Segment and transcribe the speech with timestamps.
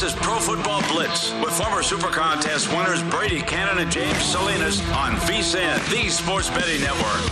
[0.00, 4.78] this is Pro Football Blitz with former Super Contest winners Brady Cannon and James Salinas
[4.90, 7.22] on VSIN, the Sports Betting Network.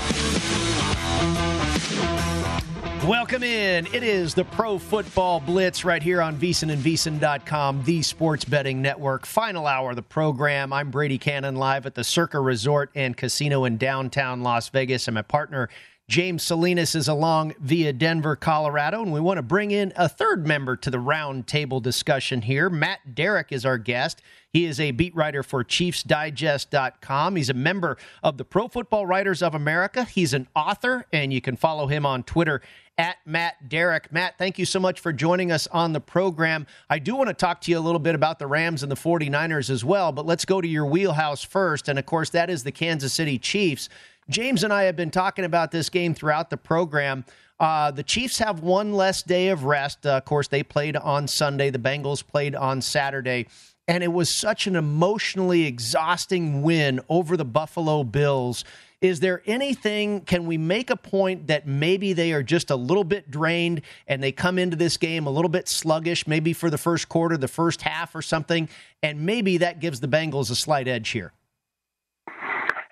[3.06, 3.86] Welcome in.
[3.92, 8.80] It is the Pro Football Blitz right here on VSIN and VSIN.com, the Sports Betting
[8.80, 9.26] Network.
[9.26, 10.72] Final hour of the program.
[10.72, 15.16] I'm Brady Cannon live at the Circa Resort and Casino in downtown Las Vegas, and
[15.16, 15.68] my partner
[16.06, 20.46] James Salinas is along via Denver, Colorado, and we want to bring in a third
[20.46, 22.68] member to the roundtable discussion here.
[22.68, 24.20] Matt Derrick is our guest.
[24.50, 27.36] He is a beat writer for ChiefsDigest.com.
[27.36, 30.04] He's a member of the Pro Football Writers of America.
[30.04, 32.60] He's an author, and you can follow him on Twitter
[32.96, 34.12] at Matt Derrick.
[34.12, 36.66] Matt, thank you so much for joining us on the program.
[36.88, 38.96] I do want to talk to you a little bit about the Rams and the
[38.96, 41.88] 49ers as well, but let's go to your wheelhouse first.
[41.88, 43.88] And of course, that is the Kansas City Chiefs.
[44.28, 47.24] James and I have been talking about this game throughout the program.
[47.60, 50.06] Uh, the Chiefs have one less day of rest.
[50.06, 51.70] Uh, of course, they played on Sunday.
[51.70, 53.46] The Bengals played on Saturday.
[53.86, 58.64] And it was such an emotionally exhausting win over the Buffalo Bills.
[59.02, 63.04] Is there anything, can we make a point that maybe they are just a little
[63.04, 66.78] bit drained and they come into this game a little bit sluggish, maybe for the
[66.78, 68.70] first quarter, the first half or something,
[69.02, 71.34] and maybe that gives the Bengals a slight edge here?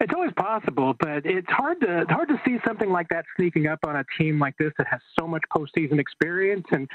[0.02, 3.68] It's always possible, but it's hard to it's hard to see something like that sneaking
[3.68, 6.88] up on a team like this that has so much postseason experience and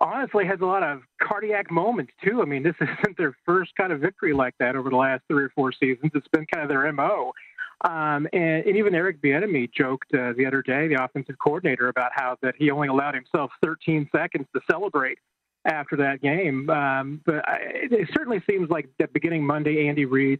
[0.00, 2.42] honestly has a lot of cardiac moments too.
[2.42, 5.42] I mean, this isn't their first kind of victory like that over the last three
[5.42, 6.12] or four seasons.
[6.14, 7.32] It's been kind of their mo.
[7.80, 12.12] Um, and, and, even Eric Bieniemy joked uh, the other day, the offensive coordinator, about
[12.14, 15.18] how that he only allowed himself 13 seconds to celebrate
[15.66, 16.70] after that game.
[16.70, 20.38] Um, but I, it certainly seems like that beginning Monday, Andy Reid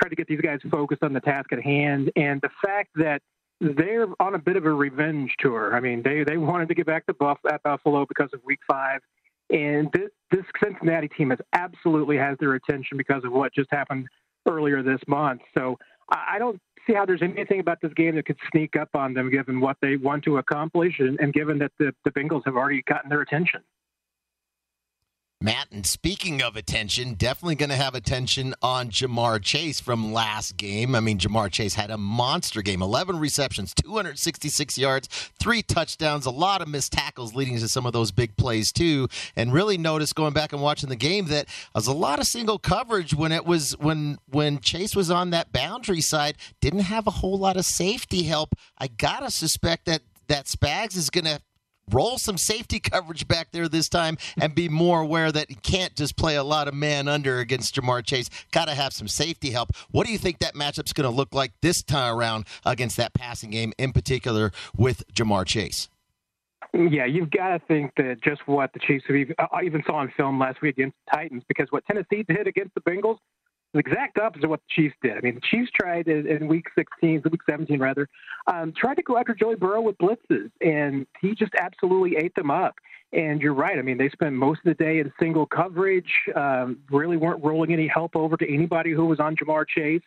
[0.00, 2.10] try to get these guys focused on the task at hand.
[2.16, 3.22] And the fact that
[3.60, 5.74] they're on a bit of a revenge tour.
[5.74, 8.60] I mean, they they wanted to get back to Buff at Buffalo because of Week
[8.66, 9.00] Five,
[9.50, 14.06] and this, this Cincinnati team has absolutely has their attention because of what just happened
[14.48, 15.42] earlier this month.
[15.56, 15.78] So
[16.08, 19.30] I don't see how there's anything about this game that could sneak up on them,
[19.30, 22.82] given what they want to accomplish, and, and given that the, the Bengals have already
[22.82, 23.60] gotten their attention.
[25.42, 30.58] Matt, and speaking of attention, definitely going to have attention on Ja'Marr Chase from last
[30.58, 30.94] game.
[30.94, 35.08] I mean, Ja'Marr Chase had a monster game 11 receptions, 266 yards,
[35.38, 39.08] three touchdowns, a lot of missed tackles leading to some of those big plays, too.
[39.34, 42.26] And really noticed going back and watching the game that there was a lot of
[42.26, 47.06] single coverage when it was when when Chase was on that boundary side, didn't have
[47.06, 48.54] a whole lot of safety help.
[48.76, 51.40] I got to suspect that that Spags is going to
[51.92, 55.94] roll some safety coverage back there this time and be more aware that he can't
[55.96, 58.30] just play a lot of man under against Ja'Marr Chase.
[58.50, 59.70] Got to have some safety help.
[59.90, 63.14] What do you think that matchup's going to look like this time around against that
[63.14, 65.88] passing game, in particular with Jamar Chase?
[66.72, 69.96] Yeah, you've got to think that just what the Chiefs have even, I even saw
[69.96, 73.18] on film last week against the Titans, because what Tennessee did against the Bengals
[73.72, 75.16] the exact opposite of what the Chiefs did.
[75.16, 78.08] I mean, the Chiefs tried in, Week 16, Week 17 rather,
[78.46, 82.50] um, tried to go after Joey Burrow with blitzes, and he just absolutely ate them
[82.50, 82.74] up.
[83.12, 83.78] And you're right.
[83.78, 87.72] I mean, they spent most of the day in single coverage, um, really weren't rolling
[87.72, 90.02] any help over to anybody who was on Ja'Marr Chase.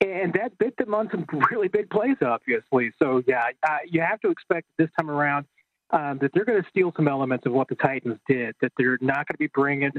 [0.00, 2.92] And that bit them on some really big plays, obviously.
[3.02, 5.46] So, yeah, uh, you have to expect this time around
[5.90, 8.98] um, that they're going to steal some elements of what the Titans did, that they're
[9.00, 9.92] not going to be bringing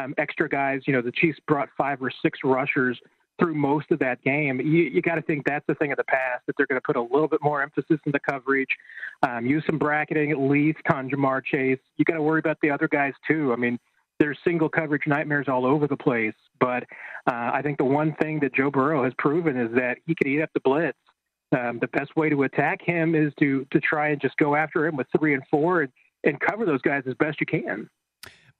[0.00, 0.82] um, extra guys.
[0.86, 2.98] You know, the Chiefs brought five or six rushers
[3.38, 4.60] through most of that game.
[4.60, 6.84] You, you got to think that's the thing of the past, that they're going to
[6.84, 8.68] put a little bit more emphasis in the coverage,
[9.26, 11.78] um, use some bracketing at least on Ja'Marr Chase.
[11.96, 13.52] You got to worry about the other guys too.
[13.52, 13.78] I mean,
[14.18, 16.34] there's single coverage nightmares all over the place.
[16.60, 16.84] But
[17.26, 20.30] uh, I think the one thing that Joe Burrow has proven is that he can
[20.30, 20.98] eat up the blitz
[21.52, 24.86] um, the best way to attack him is to to try and just go after
[24.86, 25.92] him with three and four and,
[26.24, 27.88] and cover those guys as best you can.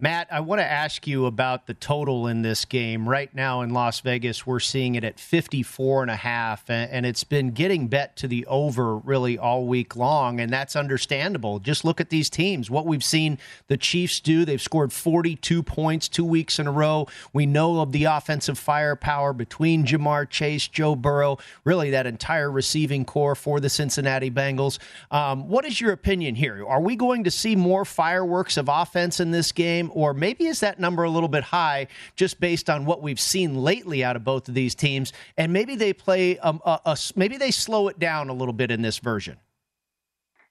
[0.02, 3.06] Matt, I want to ask you about the total in this game.
[3.06, 7.23] Right now in Las Vegas, we're seeing it at 54 and a half, and it's
[7.23, 11.58] been getting bet to the over really all week long, and that's understandable.
[11.58, 12.70] Just look at these teams.
[12.70, 13.37] What we've seen
[13.67, 17.06] the Chiefs do, they've scored 42 points two weeks in a row.
[17.35, 23.05] We know of the offensive firepower between Ja'Marr Chase, Joe Burrow, really that entire receiving
[23.05, 24.79] core for the Cincinnati Bengals.
[25.11, 26.64] Um, what is your opinion here?
[26.67, 29.89] Are we going to see more fireworks of offense in this game?
[29.92, 33.56] Or maybe is that number a little bit high just based on what we've seen
[33.56, 35.12] lately out of both of these teams?
[35.37, 38.70] And maybe they play, a, a, a maybe they slow it down a little bit
[38.70, 39.37] in this version.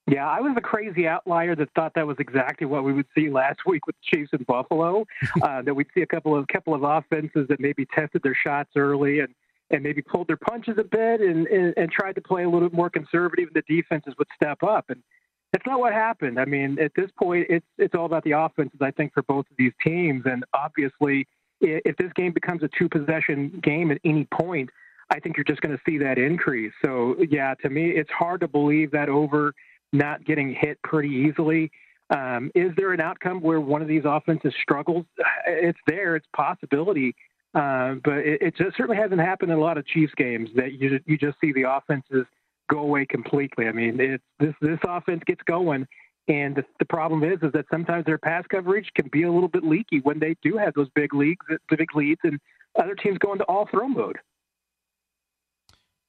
[0.10, 3.30] Yeah, I was a crazy outlier that thought that was exactly what we would see
[3.30, 5.06] last week with the Chiefs in Buffalo.
[5.44, 8.72] uh, that we'd see a couple of couple of offenses that maybe tested their shots
[8.76, 9.34] early and
[9.72, 12.70] and maybe pulled their punches a bit and, and, and tried to play a little
[12.70, 13.50] bit more conservative.
[13.54, 14.90] And the defenses would step up.
[14.90, 15.04] And
[15.52, 16.40] that's not what happened.
[16.40, 18.80] I mean, at this point, it's it's all about the offenses.
[18.82, 21.28] I think for both of these teams, and obviously,
[21.62, 24.70] if this game becomes a two possession game at any point,
[25.10, 26.74] I think you're just going to see that increase.
[26.84, 29.54] So yeah, to me, it's hard to believe that over
[29.92, 31.72] not getting hit pretty easily.
[32.12, 35.06] Um, is there an outcome where one of these offenses struggles?
[35.48, 36.16] It's there.
[36.16, 37.16] It's possibility.
[37.56, 40.74] Uh, but it, it just certainly hasn't happened in a lot of Chiefs games that
[40.74, 42.26] you you just see the offenses
[42.70, 43.68] go away completely.
[43.68, 45.86] I mean, it's this this offense gets going,
[46.28, 49.50] and the, the, problem is is that sometimes their pass coverage can be a little
[49.50, 52.40] bit leaky when they do have those big leagues, the big leads, and
[52.80, 54.18] other teams go into all throw mode.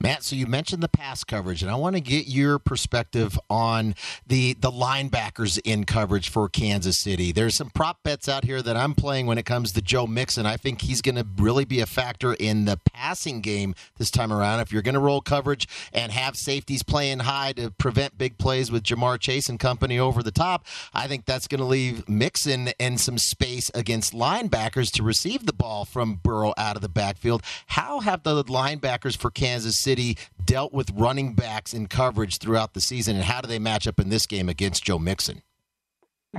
[0.03, 3.95] Matt, so you mentioned the pass coverage, and I want to get your perspective on
[4.27, 7.33] the the linebackers in coverage for Kansas City.
[7.33, 10.47] There's some prop bets out here that I'm playing when it comes to Joe Mixon.
[10.47, 14.33] I think he's going to really be a factor in the passing game this time
[14.33, 14.61] around.
[14.61, 18.73] If you're going to roll coverage and have safeties playing high to prevent big plays
[18.73, 20.65] with Ja'Marr Chase and company over the top,
[20.95, 25.53] I think that's going to leave Mixon in some space against linebackers to receive the
[25.53, 27.43] ball from Burrow out of the backfield.
[27.67, 32.75] How have the linebackers for Kansas City City dealt with running backs in coverage throughout
[32.75, 35.43] the season, and how do they match up in this game against Joe Mixon?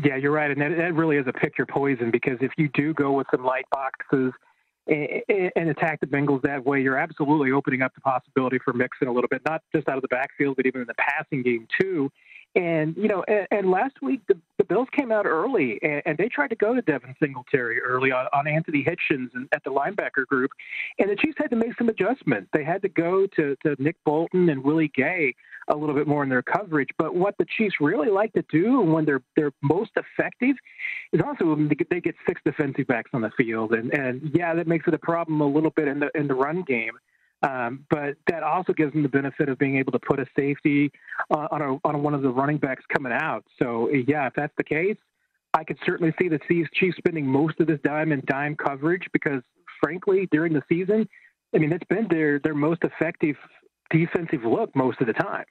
[0.06, 2.69] Yeah, you're right, and that, that really is a pick your poison because if you
[2.74, 4.31] do go with some light boxes
[4.88, 9.09] and, and attack the Bengals that way, you're absolutely opening up the possibility for Mixon
[9.09, 11.68] a little bit, not just out of the backfield, but even in the passing game
[11.77, 12.09] too.
[12.56, 16.18] And you know, and, and last week the, the Bills came out early and, and
[16.18, 20.25] they tried to go to Devin Singletary early on, on Anthony Hitchens at the linebacker
[20.27, 20.51] group,
[21.00, 22.50] and the Chiefs had to make some adjustments.
[22.53, 25.33] They had to go to, to Nick Bolton and Willie Gay
[25.69, 26.89] a little bit more in their coverage.
[26.98, 30.56] But what the Chiefs really like to do when they're they're most effective
[31.13, 34.31] is also when they get, they get six defensive backs on the field, and and
[34.33, 36.94] yeah, that makes it a problem a little bit in the in the run game.
[37.43, 40.91] Um, but that also gives them the benefit of being able to put a safety
[41.31, 43.43] uh, on a, on one of the running backs coming out.
[43.57, 44.97] So yeah, if that's the case,
[45.53, 49.41] I could certainly see the Chiefs spending most of this dime in dime coverage because,
[49.83, 51.07] frankly, during the season,
[51.53, 53.35] I mean, it's been their their most effective
[53.89, 55.45] defensive look most of the time.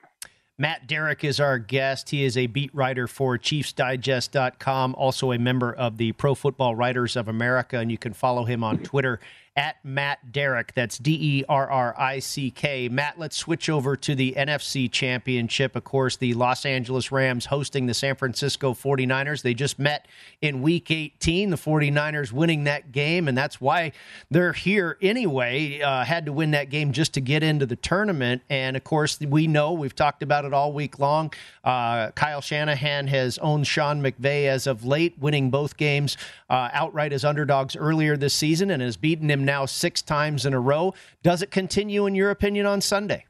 [0.59, 2.11] Matt Derrick is our guest.
[2.11, 7.17] He is a beat writer for ChiefsDigest.com, also a member of the Pro Football Writers
[7.17, 9.21] of America, and you can follow him on Twitter
[9.57, 10.73] at Matt Derrick.
[10.75, 12.89] That's D E R R I C K.
[12.89, 15.75] Matt, let's switch over to the NFC Championship.
[15.75, 19.43] Of course, the Los Angeles Rams hosting the San Francisco 49ers.
[19.43, 20.07] They just met
[20.41, 23.93] in week 18, the 49ers winning that game, and that's why
[24.31, 25.81] they're here anyway.
[25.81, 28.43] Uh, had to win that game just to get into the tournament.
[28.49, 31.33] And of course, we know we've talked about it all week long.
[31.65, 36.17] Uh, Kyle Shanahan has owned Sean McVay as of late, winning both games
[36.49, 40.55] uh, outright as underdogs earlier this season and has beaten him now six times in
[40.55, 40.95] a row.
[41.23, 43.25] Does it continue, in your opinion, on Sunday?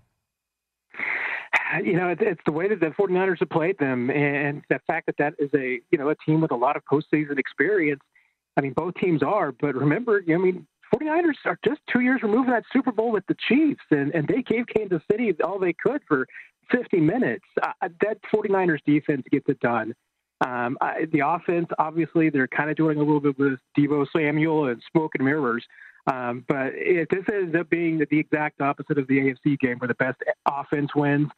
[1.85, 5.17] You know, it's the way that the 49ers have played them, and the fact that
[5.19, 8.01] that is a you know a team with a lot of postseason experience.
[8.57, 12.47] I mean, both teams are, but remember, I mean, 49ers are just two years removed
[12.47, 15.73] from that Super Bowl with the Chiefs, and, and they gave Kansas City all they
[15.73, 16.27] could for
[16.71, 17.45] 50 minutes.
[17.63, 19.95] Uh, that 49ers defense gets it done.
[20.45, 24.69] Um, I, the offense, obviously, they're kind of doing a little bit with Deebo Samuel
[24.69, 25.65] and smoke and mirrors.
[26.07, 29.89] Um, but if this ends up being the exact opposite of the AFC game, where
[29.89, 31.29] the best offense wins,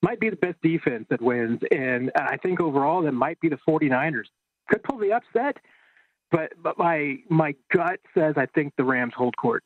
[0.00, 1.60] might be the best defense that wins.
[1.70, 4.26] And I think overall, that might be the 49ers.
[4.68, 5.56] Could pull the upset,
[6.30, 9.64] but, but my, my gut says I think the Rams hold court.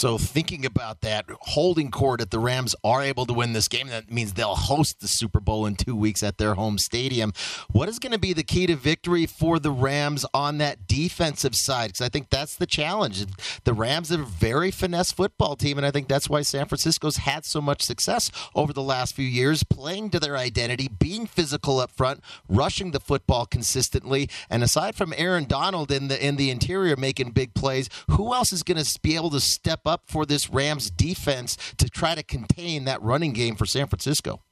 [0.00, 3.88] So thinking about that, holding court if the Rams are able to win this game,
[3.88, 7.34] that means they'll host the Super Bowl in two weeks at their home stadium.
[7.70, 11.54] What is going to be the key to victory for the Rams on that defensive
[11.54, 11.88] side?
[11.88, 13.26] Because I think that's the challenge.
[13.64, 17.18] The Rams are a very finesse football team, and I think that's why San Francisco's
[17.18, 21.78] had so much success over the last few years, playing to their identity, being physical
[21.78, 24.30] up front, rushing the football consistently.
[24.48, 28.50] And aside from Aaron Donald in the in the interior making big plays, who else
[28.50, 32.22] is going to be able to step up for this Rams defense to try to
[32.22, 34.42] contain that running game for San Francisco?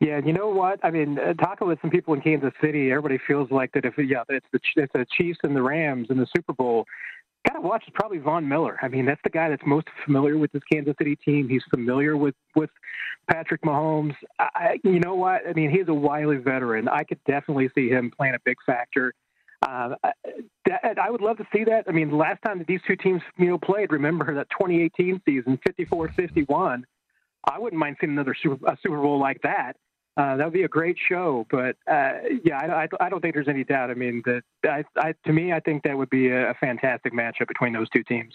[0.00, 0.80] Yeah, you know what?
[0.82, 3.94] I mean, uh, talking with some people in Kansas City, everybody feels like that if
[3.98, 6.86] yeah, it's the it's the Chiefs and the Rams in the Super Bowl.
[7.46, 8.78] Kind of watch is probably Von Miller.
[8.82, 11.50] I mean, that's the guy that's most familiar with this Kansas City team.
[11.50, 12.70] He's familiar with with
[13.30, 14.14] Patrick Mahomes.
[14.38, 15.42] I, you know what?
[15.46, 16.88] I mean, he's a wily veteran.
[16.88, 19.12] I could definitely see him playing a big factor
[19.66, 19.94] uh,
[20.66, 21.84] that, I would love to see that.
[21.88, 25.58] I mean, last time that these two teams you know played, remember that 2018 season,
[25.68, 26.82] 54-51.
[27.50, 29.76] I wouldn't mind seeing another Super, Super Bowl like that.
[30.16, 31.46] Uh, that would be a great show.
[31.50, 32.12] But uh,
[32.44, 33.90] yeah, I, I, I, don't think there's any doubt.
[33.90, 37.12] I mean, that I, I, to me, I think that would be a, a fantastic
[37.12, 38.34] matchup between those two teams.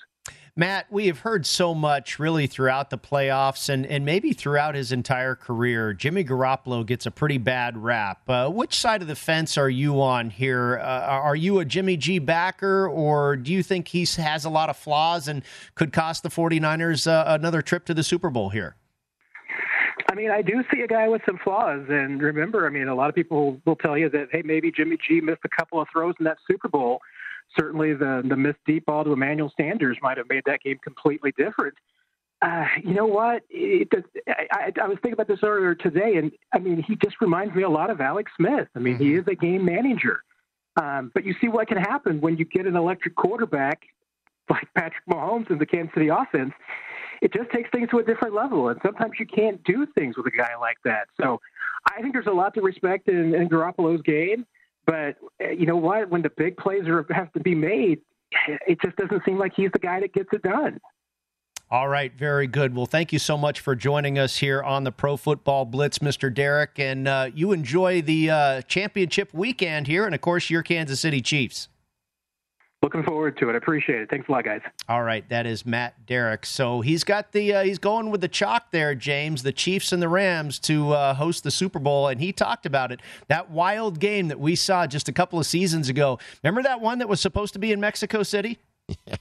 [0.57, 4.93] Matt, we have heard so much really throughout the playoffs and, and maybe throughout his
[4.93, 5.91] entire career.
[5.91, 8.21] Jimmy Garoppolo gets a pretty bad rap.
[8.29, 10.79] Uh, which side of the fence are you on here?
[10.81, 14.69] Uh, are you a Jimmy G backer, or do you think he has a lot
[14.69, 15.43] of flaws and
[15.75, 18.77] could cost the 49ers uh, another trip to the Super Bowl here?
[20.15, 21.87] I mean, I do see a guy with some flaws.
[21.89, 24.97] And remember, I mean, a lot of people will tell you that, hey, maybe Jimmy
[25.05, 27.01] G missed a couple of throws in that Super Bowl
[27.57, 31.31] certainly the the missed deep ball to Emmanuel Sanders might have made that game completely
[31.37, 31.75] different.
[32.41, 33.43] Uh, you know what?
[33.49, 33.87] It,
[34.27, 37.63] I, I, was thinking about this earlier today, and I mean, he just reminds me
[37.63, 38.67] a lot of Alex Smith.
[38.75, 39.03] I mean, mm-hmm.
[39.03, 40.21] he is a game manager.
[40.75, 43.83] Um, but you see what can happen when you get an electric quarterback
[44.49, 46.51] like Patrick Mahomes in the Kansas City offense.
[47.21, 50.25] It just takes things to a different level, and sometimes you can't do things with
[50.27, 51.07] a guy like that.
[51.21, 51.39] So,
[51.87, 54.45] I think there's a lot to respect in, in Garoppolo's game.
[54.85, 56.09] But uh, you know what?
[56.09, 58.01] When the big plays are, have to be made,
[58.67, 60.79] it just doesn't seem like he's the guy that gets it done.
[61.71, 62.75] All right, very good.
[62.75, 66.31] Well, thank you so much for joining us here on the Pro Football Blitz, Mr.
[66.31, 66.77] Derrick.
[66.77, 71.21] And uh, you enjoy the uh, championship weekend here, and of course, your Kansas City
[71.21, 71.67] Chiefs.
[72.85, 73.53] Looking forward to it.
[73.53, 74.11] I appreciate it.
[74.11, 74.61] Thanks a lot, guys.
[74.87, 76.45] All right, that is Matt Derrick.
[76.45, 79.41] So he's got the uh, he's going with the chalk there, James.
[79.41, 82.91] The Chiefs and the Rams to uh, host the Super Bowl, and he talked about
[82.91, 82.99] it.
[83.27, 86.19] That wild game that we saw just a couple of seasons ago.
[86.43, 88.59] Remember that one that was supposed to be in Mexico City?
[89.07, 89.15] Yeah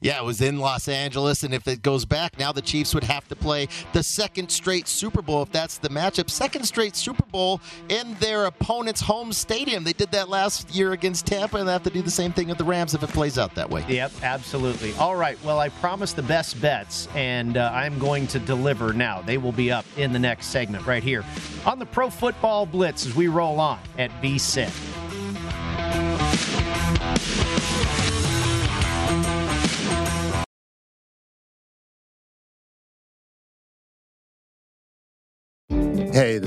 [0.00, 1.42] yeah, it was in Los Angeles.
[1.42, 4.88] And if it goes back, now the Chiefs would have to play the second straight
[4.88, 6.30] Super Bowl if that's the matchup.
[6.30, 9.84] Second straight Super Bowl in their opponent's home stadium.
[9.84, 12.48] They did that last year against Tampa, and they have to do the same thing
[12.48, 13.84] with the Rams if it plays out that way.
[13.88, 14.92] Yep, absolutely.
[14.94, 15.42] All right.
[15.44, 19.22] Well, I promised the best bets, and uh, I'm going to deliver now.
[19.22, 21.24] They will be up in the next segment right here
[21.66, 24.97] on the Pro Football Blitz as we roll on at VSIN.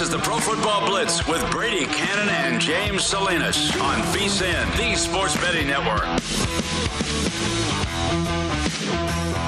[0.00, 4.96] This is the Pro Football Blitz with Brady Cannon and James Salinas on VSIN, the
[4.96, 6.06] Sports Betting Network.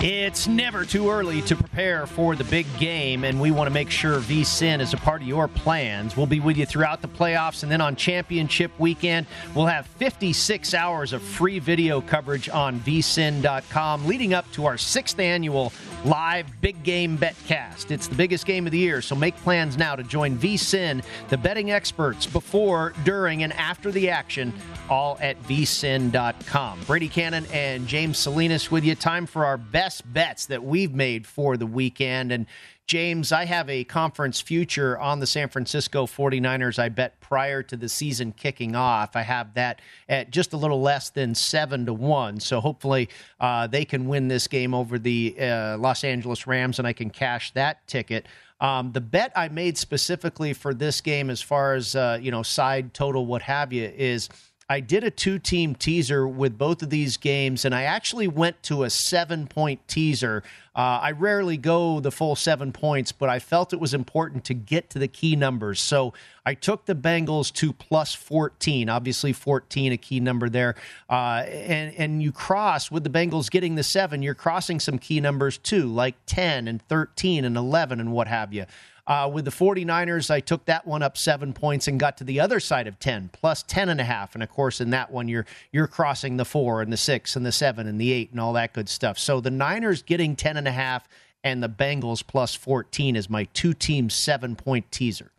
[0.02, 3.88] It's never too early to prepare for the big game, and we want to make
[3.88, 6.16] sure VSIN is a part of your plans.
[6.16, 10.74] We'll be with you throughout the playoffs, and then on championship weekend, we'll have 56
[10.74, 15.72] hours of free video coverage on vsin.com leading up to our sixth annual
[16.04, 17.92] live big game betcast.
[17.92, 21.38] It's the biggest game of the year, so make plans now to join VSIN, the
[21.38, 24.52] betting experts, before, during, and after the action,
[24.90, 26.80] all at vsin.com.
[26.88, 28.96] Brady Cannon and James Salinas with you.
[28.96, 32.32] Time for our best bets that we've made for the weekend.
[32.32, 32.46] And
[32.86, 36.78] James, I have a conference future on the San Francisco 49ers.
[36.78, 39.16] I bet prior to the season kicking off.
[39.16, 42.40] I have that at just a little less than seven to one.
[42.40, 43.08] So hopefully
[43.40, 47.10] uh, they can win this game over the uh, Los Angeles Rams, and I can
[47.10, 48.26] cash that ticket.
[48.60, 52.42] Um, the bet I made specifically for this game, as far as uh, you know,
[52.42, 54.28] side total, what have you, is
[54.68, 58.62] I did a two team teaser with both of these games, and I actually went
[58.64, 60.42] to a seven point teaser.
[60.74, 64.54] Uh, I rarely go the full seven points, but I felt it was important to
[64.54, 65.80] get to the key numbers.
[65.80, 66.14] So
[66.46, 68.88] I took the Bengals to plus 14.
[68.88, 70.76] Obviously, 14, a key number there.
[71.10, 75.20] Uh, and, and you cross with the Bengals getting the seven, you're crossing some key
[75.20, 78.64] numbers too, like 10 and 13 and 11 and what have you.
[79.04, 82.38] Uh, with the 49ers, I took that one up seven points and got to the
[82.38, 84.34] other side of 10, plus 10 and a half.
[84.34, 87.44] And of course, in that one, you're you're crossing the four and the six and
[87.44, 89.18] the seven and the eight and all that good stuff.
[89.18, 91.08] So the Niners getting 10 and a half
[91.42, 95.32] and the Bengals plus 14 is my two team seven point teaser.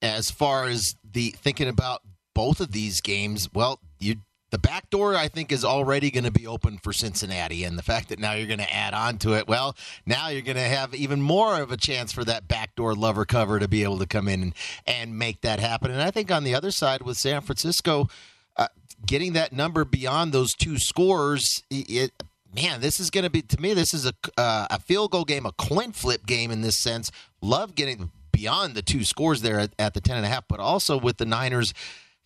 [0.00, 2.02] As far as the thinking about
[2.34, 4.16] both of these games, well, you
[4.50, 7.82] the back door I think is already going to be open for Cincinnati, and the
[7.82, 10.62] fact that now you're going to add on to it, well, now you're going to
[10.62, 14.06] have even more of a chance for that backdoor lover cover to be able to
[14.06, 14.54] come in and,
[14.86, 15.90] and make that happen.
[15.90, 18.08] And I think on the other side with San Francisco,
[18.56, 18.68] uh,
[19.04, 22.12] getting that number beyond those two scores, it,
[22.54, 23.74] man, this is going to be to me.
[23.74, 27.10] This is a uh, a field goal game, a coin flip game in this sense.
[27.42, 30.60] Love getting beyond the two scores there at, at the ten and a half, but
[30.60, 31.74] also with the Niners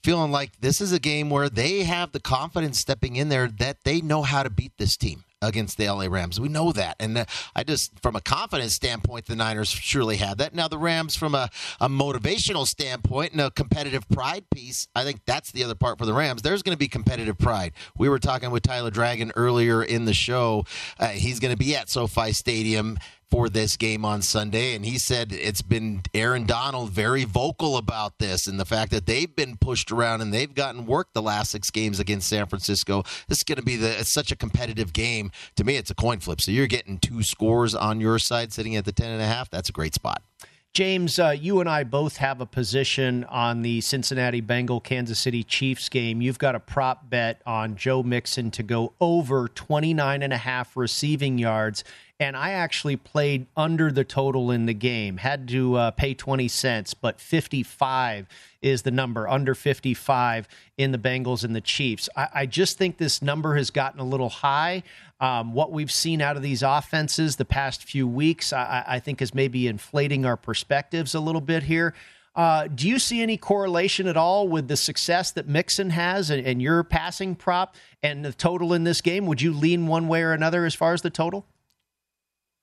[0.02, 3.85] feeling like this is a game where they have the confidence stepping in there that
[3.85, 6.38] they know how to beat this team against the LA Rams.
[6.38, 6.97] We know that.
[7.00, 7.25] And uh,
[7.57, 10.54] I just, from a confidence standpoint, the Niners surely have that.
[10.54, 11.49] Now, the Rams, from a,
[11.80, 16.04] a motivational standpoint and a competitive pride piece, I think that's the other part for
[16.04, 16.42] the Rams.
[16.42, 17.73] There's going to be competitive pride.
[17.97, 20.66] We were talking with Tyler Dragon earlier in the show.
[20.98, 22.98] Uh, he's going to be at SoFi Stadium
[23.31, 24.75] for this game on Sunday.
[24.75, 29.07] And he said it's been Aaron Donald very vocal about this and the fact that
[29.07, 33.03] they've been pushed around and they've gotten work the last six games against San Francisco.
[33.29, 35.31] This is going to be the, it's such a competitive game.
[35.57, 36.40] To me, it's a coin flip.
[36.40, 39.51] So you're getting two scores on your side sitting at the 10 and a half.
[39.51, 40.23] That's a great spot.
[40.72, 45.42] James, uh, you and I both have a position on the Cincinnati Bengal Kansas City
[45.42, 46.22] Chiefs game.
[46.22, 50.76] You've got a prop bet on Joe Mixon to go over 29 and a half
[50.76, 51.83] receiving yards
[52.20, 55.16] and I actually played under the total in the game.
[55.16, 58.28] Had to uh, pay 20 cents, but 55
[58.61, 62.11] is the number, under 55 in the Bengals and the Chiefs.
[62.14, 64.83] I, I just think this number has gotten a little high.
[65.20, 69.20] Um, what we've seen out of these offenses the past few weeks, I, I think,
[69.20, 71.94] is maybe inflating our perspectives a little bit here.
[72.35, 76.46] Uh, do you see any correlation at all with the success that Mixon has and,
[76.46, 79.26] and your passing prop and the total in this game?
[79.26, 81.44] Would you lean one way or another as far as the total?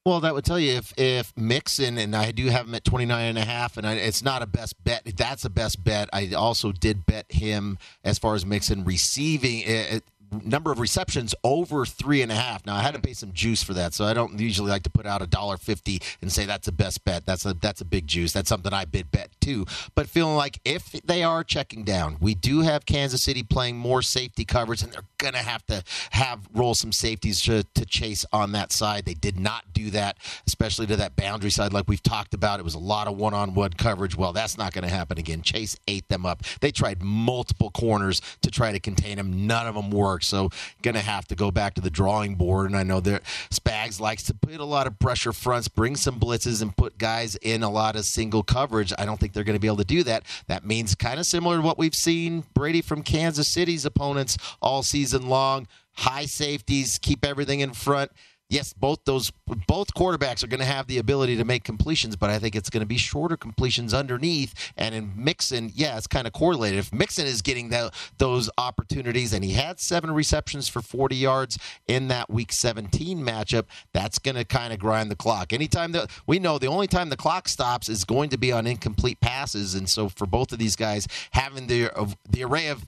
[0.08, 3.26] Well, that would tell you if if Mixon and I do have him at 29
[3.26, 5.04] and a half and I, it's not a best bet.
[5.18, 6.08] That's a best bet.
[6.14, 10.06] I also did bet him as far as Mixon receiving it,
[10.44, 12.66] number of receptions over three and a half.
[12.66, 14.90] Now I had to pay some juice for that, so I don't usually like to
[14.90, 17.26] put out a dollar fifty and say that's the best bet.
[17.26, 18.34] That's a that's a big juice.
[18.34, 19.66] That's something I bid bet too.
[19.96, 24.02] But feeling like if they are checking down, we do have Kansas City playing more
[24.02, 28.52] safety coverage, and they're gonna have to have roll some safeties to, to chase on
[28.54, 29.06] that side.
[29.06, 32.60] They did not do that, especially to that boundary side, like we've talked about.
[32.60, 34.16] It was a lot of one-on-one coverage.
[34.16, 35.42] Well, that's not to happen again.
[35.42, 36.44] Chase ate them up.
[36.62, 39.48] They tried multiple corners to try to contain him.
[39.48, 40.17] None of them worked.
[40.26, 40.50] So
[40.82, 42.68] going to have to go back to the drawing board.
[42.68, 46.20] And I know that Spags likes to put a lot of pressure fronts, bring some
[46.20, 48.94] blitzes, and put guys in a lot of single coverage.
[48.98, 50.24] I don't think they're going to be able to do that.
[50.48, 54.84] That means kind of similar to what we've seen Brady from Kansas City's opponents all
[54.84, 55.68] season long.
[55.94, 58.12] High safeties, keep everything in front
[58.50, 59.32] yes, both those
[59.68, 62.70] both quarterbacks are going to have the ability to make completions, but I think it's
[62.70, 64.54] going to be shorter completions underneath.
[64.78, 66.80] And in Mixon, yeah, it's kind of correlated.
[66.80, 71.60] If Mixon is getting the, those opportunities, and he had seven receptions for 40 yards
[71.88, 75.54] in that Week 17 matchup, that's going to kind of grind the clock.
[75.54, 78.68] Anytime that we know the only time the clock stops is going to be on
[78.68, 81.90] incomplete passes, and so for both of these guys, having the
[82.30, 82.86] the array of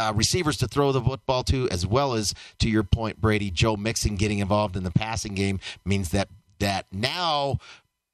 [0.00, 3.76] uh, receivers to throw the football to, as well as to your point, Brady, Joe
[3.76, 7.58] Mixon getting involved in the passing game means that that now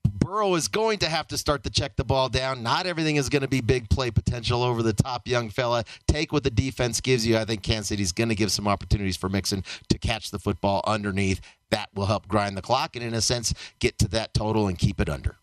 [0.08, 2.62] Burrow is going to have to start to check the ball down.
[2.62, 5.84] Not everything is going to be big play potential over the top young fella.
[6.06, 7.36] Take what the defense gives you.
[7.36, 10.82] I think Kansas City's going to give some opportunities for Mixon to catch the football
[10.86, 11.40] underneath.
[11.70, 14.78] That will help grind the clock and, in a sense, get to that total and
[14.78, 15.36] keep it under.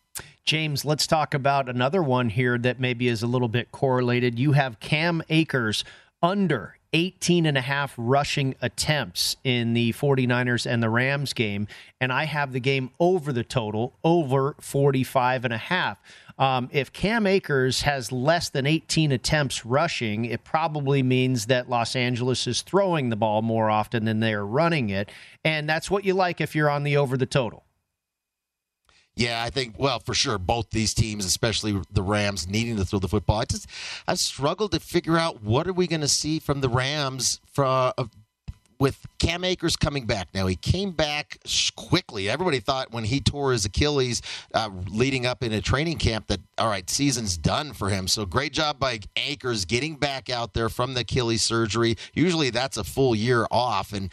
[0.44, 4.38] James, let's talk about another one here that maybe is a little bit correlated.
[4.38, 5.84] You have Cam Akers
[6.24, 11.66] under 18 and a half rushing attempts in the 49ers and the Rams game.
[12.00, 15.98] And I have the game over the total, over 45 and a half.
[16.38, 21.94] Um, if Cam Akers has less than 18 attempts rushing, it probably means that Los
[21.94, 25.12] Angeles is throwing the ball more often than they're running it.
[25.44, 27.63] And that's what you like if you're on the over the total.
[29.16, 32.98] Yeah, I think well for sure both these teams, especially the Rams, needing to throw
[32.98, 33.40] the football.
[33.40, 33.68] I just
[34.08, 37.64] I struggled to figure out what are we going to see from the Rams for.
[37.64, 37.92] Uh,
[38.80, 41.38] with Cam Akers coming back now, he came back
[41.76, 42.28] quickly.
[42.28, 44.20] Everybody thought when he tore his Achilles
[44.52, 48.08] uh, leading up in a training camp that all right, season's done for him.
[48.08, 51.96] So great job by Akers getting back out there from the Achilles surgery.
[52.14, 54.10] Usually that's a full year off, and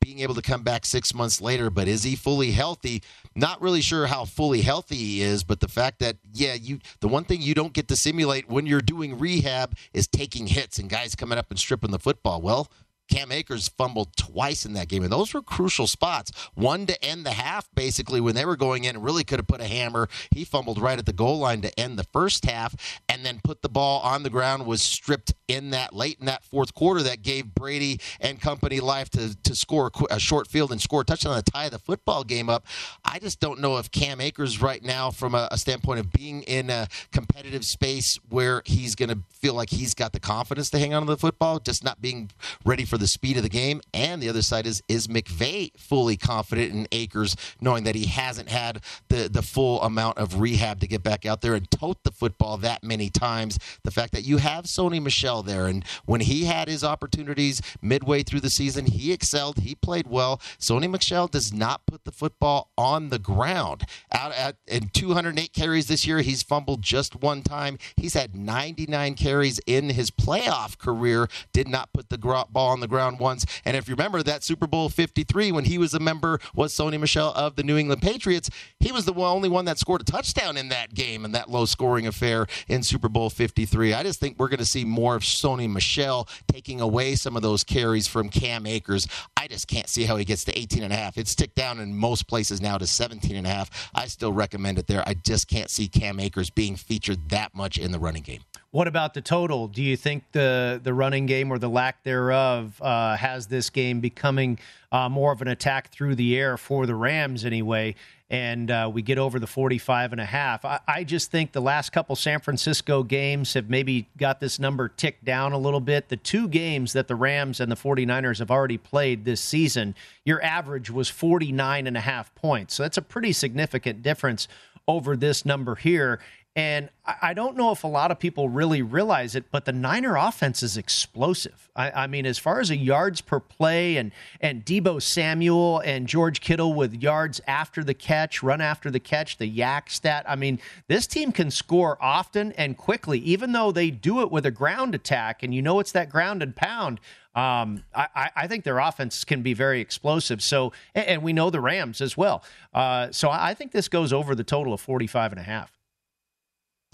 [0.00, 1.70] being able to come back six months later.
[1.70, 3.02] But is he fully healthy?
[3.34, 7.08] Not really sure how fully healthy he is, but the fact that yeah, you the
[7.08, 10.90] one thing you don't get to simulate when you're doing rehab is taking hits and
[10.90, 12.42] guys coming up and stripping the football.
[12.42, 12.70] Well,
[13.08, 16.32] Cam Akers fumbled twice in that game, and those were crucial spots.
[16.54, 19.60] One to end the half, basically, when they were going in, really could have put
[19.60, 20.08] a hammer.
[20.34, 22.74] He fumbled right at the goal line to end the first half,
[23.08, 24.66] and then put the ball on the ground.
[24.66, 29.10] Was stripped in that late in that fourth quarter that gave Brady and company life
[29.10, 32.48] to to score a, short field and score a touchdown to tie the football game
[32.48, 32.66] up.
[33.04, 36.42] I just don't know if Cam Akers right now, from a, a standpoint of being
[36.42, 40.78] in a competitive space where he's going to feel like he's got the confidence to
[40.78, 42.30] hang on to the football, just not being
[42.64, 43.80] ready for the speed of the game.
[43.92, 48.48] And the other side is is McVay fully confident in Akers, knowing that he hasn't
[48.48, 52.10] had the the full amount of rehab to get back out there and tote the
[52.10, 53.58] football that many times.
[53.84, 58.22] The fact that you have Sony Michel there, and when he had his opportunities midway
[58.22, 59.58] through the season, he excelled.
[59.58, 60.40] He played well.
[60.58, 63.84] Sony Michel does not put the football on the ground.
[64.12, 67.78] Out at in 208 carries this year, he's fumbled just one time.
[67.96, 71.28] He's had 99 carries in his playoff career.
[71.52, 73.46] Did not put the ball on the ground once.
[73.64, 77.00] And if you remember that Super Bowl 53, when he was a member, was Sony
[77.00, 78.50] Michel of the New England Patriots.
[78.80, 81.64] He was the only one that scored a touchdown in that game and that low
[81.64, 83.94] scoring affair in Super Bowl 53.
[83.94, 87.42] I just think we're going to see more of Sony Michel taking away some of
[87.42, 89.06] those carries from Cam Akers.
[89.36, 91.16] I just can't see how he gets to 18 and a half.
[91.16, 93.90] It's ticked down in most places now to 17 and a half.
[93.94, 95.02] I still recommend it there.
[95.06, 98.40] I just can't see Cam Akers being featured that much in the running game.
[98.72, 99.68] What about the total?
[99.68, 104.00] Do you think the the running game or the lack thereof uh, has this game
[104.00, 104.58] becoming
[104.90, 107.94] uh, more of an attack through the air for the Rams anyway?
[108.30, 110.64] And uh, we get over the 45 and a half.
[110.64, 114.88] I, I just think the last couple San Francisco games have maybe got this number
[114.88, 116.08] ticked down a little bit.
[116.08, 120.42] The two games that the Rams and the 49ers have already played this season, your
[120.42, 122.72] average was 49 and a half points.
[122.72, 124.48] So that's a pretty significant difference
[124.88, 126.18] over this number here.
[126.54, 130.16] And I don't know if a lot of people really realize it, but the Niner
[130.16, 131.70] offense is explosive.
[131.74, 136.06] I, I, mean, as far as a yards per play and and Deebo Samuel and
[136.06, 140.26] George Kittle with yards after the catch, run after the catch, the YAC stat.
[140.28, 144.44] I mean, this team can score often and quickly, even though they do it with
[144.44, 147.00] a ground attack, and you know it's that ground and pound.
[147.34, 150.42] Um, I, I, think their offense can be very explosive.
[150.42, 152.44] So, and we know the Rams as well.
[152.74, 155.72] Uh, so I think this goes over the total of 45 and a half.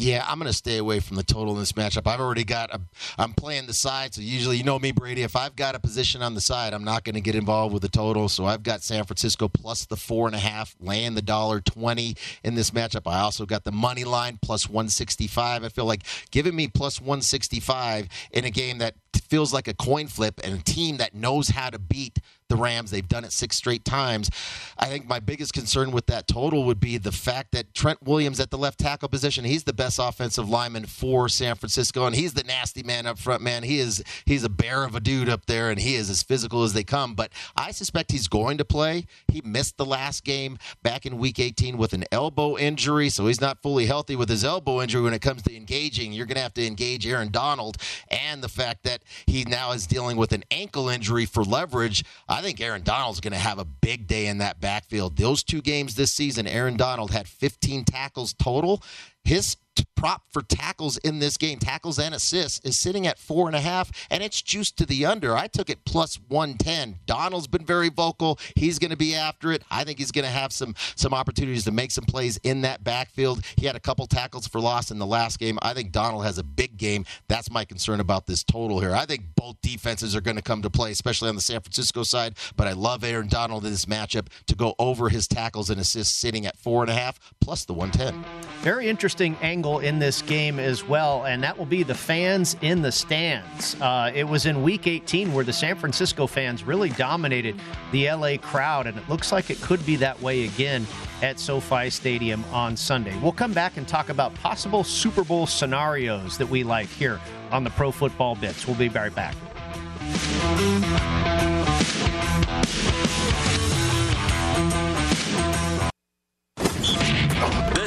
[0.01, 2.07] Yeah, I'm going to stay away from the total in this matchup.
[2.07, 2.81] I've already got a,
[3.19, 5.23] I'm playing the side, so usually you know me, Brady.
[5.25, 7.83] If I've got a position on the side, I'm not going to get involved with
[7.83, 8.29] the total.
[8.29, 12.15] So I've got San Francisco plus the four and a half, laying the dollar twenty
[12.45, 13.11] in this matchup.
[13.11, 15.65] I also got the money line plus 165.
[15.65, 18.95] I feel like giving me plus 165 in a game that
[19.29, 22.91] feels like a coin flip and a team that knows how to beat the Rams.
[22.91, 24.31] They've done it six straight times.
[24.79, 28.41] I think my biggest concern with that total would be the fact that Trent Williams
[28.41, 32.35] at the left tackle position, he's the best offensive lineman for San Francisco, and he's
[32.35, 33.63] the nasty man up front, man.
[33.63, 36.63] He is he's a bear of a dude up there, and he is as physical
[36.63, 37.15] as they come.
[37.15, 39.07] But I suspect he's going to play.
[39.29, 43.41] He missed the last game back in week 18 with an elbow injury, so he's
[43.41, 46.13] not fully healthy with his elbow injury when it comes to engaging.
[46.13, 47.77] You're going to have to engage Aaron Donald,
[48.11, 52.05] and the fact that he now is dealing with an ankle injury for leverage.
[52.42, 55.16] Think Aaron Donald's going to have a big day in that backfield.
[55.16, 58.83] Those two games this season, Aaron Donald had 15 tackles total
[59.29, 59.59] his
[59.99, 63.61] prop for tackles in this game, tackles and assists, is sitting at four and a
[63.61, 65.37] half, and it's juiced to the under.
[65.37, 67.01] I took it plus 110.
[67.07, 68.38] Donald's been very vocal.
[68.55, 69.62] He's going to be after it.
[69.71, 72.85] I think he's going to have some some opportunities to make some plays in that
[72.85, 73.45] backfield.
[73.57, 75.59] He had a couple tackles for loss in the last game.
[75.62, 77.05] I think Donald has a big game.
[77.29, 78.95] That's my concern about this total here.
[78.95, 82.03] I think both defenses are going to come to play, especially on the San Francisco
[82.05, 82.37] side.
[82.57, 86.14] But I love Aaron Donald in this matchup to go over his tackles and assists,
[86.17, 88.25] sitting at four and a half plus the 110.
[88.62, 92.83] Very interesting angle in this game as well, and that will be the fans in
[92.83, 93.74] the stands.
[93.81, 97.61] Uh, it was in Week 18 where the San Francisco fans really dominated
[97.92, 100.87] the LA crowd, and it looks like it could be that way again
[101.22, 103.18] at SoFi Stadium on Sunday.
[103.20, 107.64] We'll come back and talk about possible Super Bowl scenarios that we like here on
[107.64, 108.66] the Pro Football Blitz.
[108.66, 109.35] We'll be right back.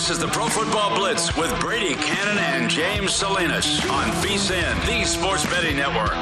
[0.02, 5.06] This is the Pro Football Blitz with Brady Cannon and James Salinas on VSIN, the
[5.06, 6.18] Sports Betting Network.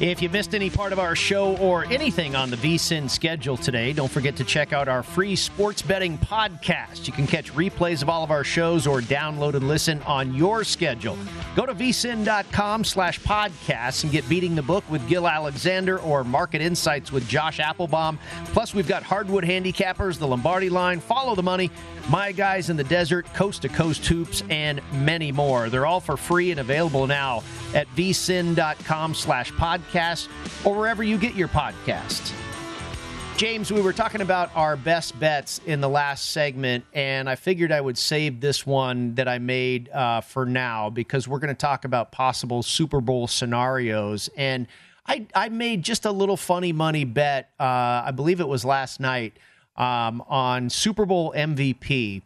[0.00, 3.92] If you missed any part of our show or anything on the VSIN schedule today,
[3.92, 7.06] don't forget to check out our free sports betting podcast.
[7.06, 10.64] You can catch replays of all of our shows or download and listen on your
[10.64, 11.16] schedule.
[11.54, 16.60] Go to vsin.com slash podcasts and get Beating the Book with Gil Alexander or Market
[16.60, 18.18] Insights with Josh Applebaum.
[18.46, 21.70] Plus, we've got Hardwood Handicappers, the Lombardi line, Follow the Money,
[22.10, 25.70] My Guys in the Desert, Coast to Coast Hoops, and many more.
[25.70, 27.42] They're all for free and available now
[27.74, 30.28] at vsin.com slash podcast
[30.66, 32.32] or wherever you get your podcasts.
[33.38, 37.72] James, we were talking about our best bets in the last segment, and I figured
[37.72, 41.54] I would save this one that I made uh, for now because we're going to
[41.54, 44.28] talk about possible Super Bowl scenarios.
[44.36, 44.68] And
[45.06, 49.00] I, I made just a little funny money bet, uh, I believe it was last
[49.00, 49.36] night,
[49.76, 52.22] um, on Super Bowl MVP.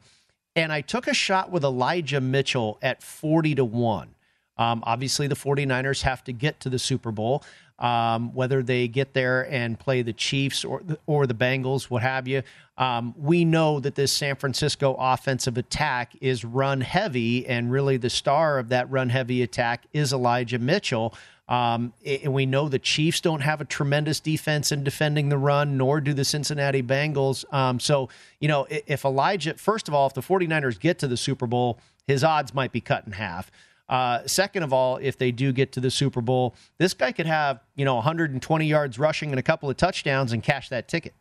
[0.57, 4.09] And I took a shot with Elijah Mitchell at 40 to 1.
[4.57, 7.45] Um, obviously, the 49ers have to get to the Super Bowl.
[7.79, 12.03] Um, whether they get there and play the Chiefs or the, or the Bengals, what
[12.03, 12.43] have you.
[12.77, 18.11] Um, we know that this San Francisco offensive attack is run heavy, and really the
[18.11, 21.15] star of that run heavy attack is Elijah Mitchell.
[21.49, 25.79] Um, and we know the Chiefs don't have a tremendous defense in defending the run,
[25.79, 27.51] nor do the Cincinnati Bengals.
[27.53, 31.17] Um, so, you know, if Elijah, first of all, if the 49ers get to the
[31.17, 33.51] Super Bowl, his odds might be cut in half.
[33.89, 37.27] Uh, second of all, if they do get to the Super Bowl, this guy could
[37.27, 41.15] have, you know, 120 yards rushing and a couple of touchdowns and cash that ticket.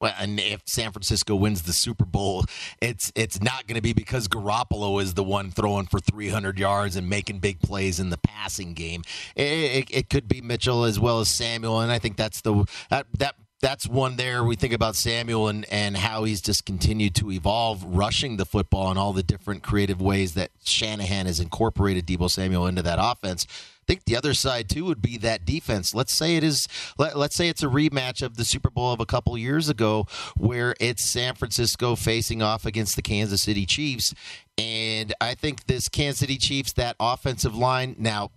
[0.00, 2.44] Well, and if San Francisco wins the Super Bowl,
[2.80, 6.94] it's it's not going to be because Garoppolo is the one throwing for 300 yards
[6.94, 9.02] and making big plays in the passing game.
[9.34, 12.64] It, it, it could be Mitchell as well as Samuel, and I think that's the
[12.90, 14.44] that that that's one there.
[14.44, 18.90] We think about Samuel and, and how he's just continued to evolve, rushing the football
[18.92, 23.46] in all the different creative ways that Shanahan has incorporated Deebo Samuel into that offense.
[23.88, 25.94] I think the other side too would be that defense.
[25.94, 26.68] Let's say it is.
[26.98, 30.06] Let, us say it's a rematch of the Super Bowl of a couple years ago,
[30.36, 34.12] where it's San Francisco facing off against the Kansas City Chiefs,
[34.58, 38.30] and I think this Kansas City Chiefs that offensive line now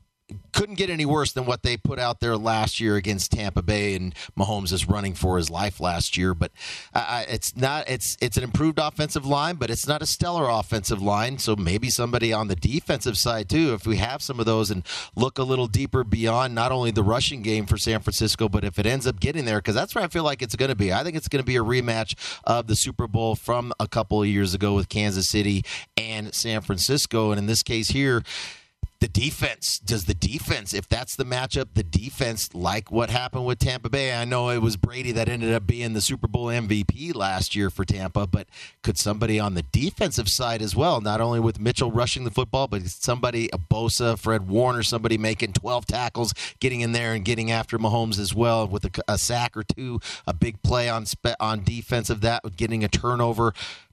[0.53, 3.95] couldn't get any worse than what they put out there last year against Tampa Bay,
[3.95, 6.33] and Mahomes is running for his life last year.
[6.33, 6.51] But
[6.95, 11.37] it's not it's it's an improved offensive line, but it's not a stellar offensive line.
[11.37, 14.83] So maybe somebody on the defensive side too, if we have some of those and
[15.15, 18.77] look a little deeper beyond not only the rushing game for San Francisco, but if
[18.77, 20.93] it ends up getting there, because that's where I feel like it's going to be.
[20.93, 24.21] I think it's going to be a rematch of the Super Bowl from a couple
[24.21, 25.63] of years ago with Kansas City
[25.97, 28.23] and San Francisco, and in this case here
[29.01, 33.57] the defense does the defense if that's the matchup the defense like what happened with
[33.57, 34.13] tampa bay?
[34.13, 37.71] I know it was brady that ended up being the super bowl mvp last year
[37.71, 38.47] for tampa but
[38.83, 42.67] could somebody on the defensive side as well not only with mitchell rushing the football
[42.67, 47.49] but somebody a bosa fred warner somebody making 12 tackles getting in there and getting
[47.49, 51.05] after mahomes as well with a, a sack or two a big play on
[51.39, 53.51] on defense of that getting a turnover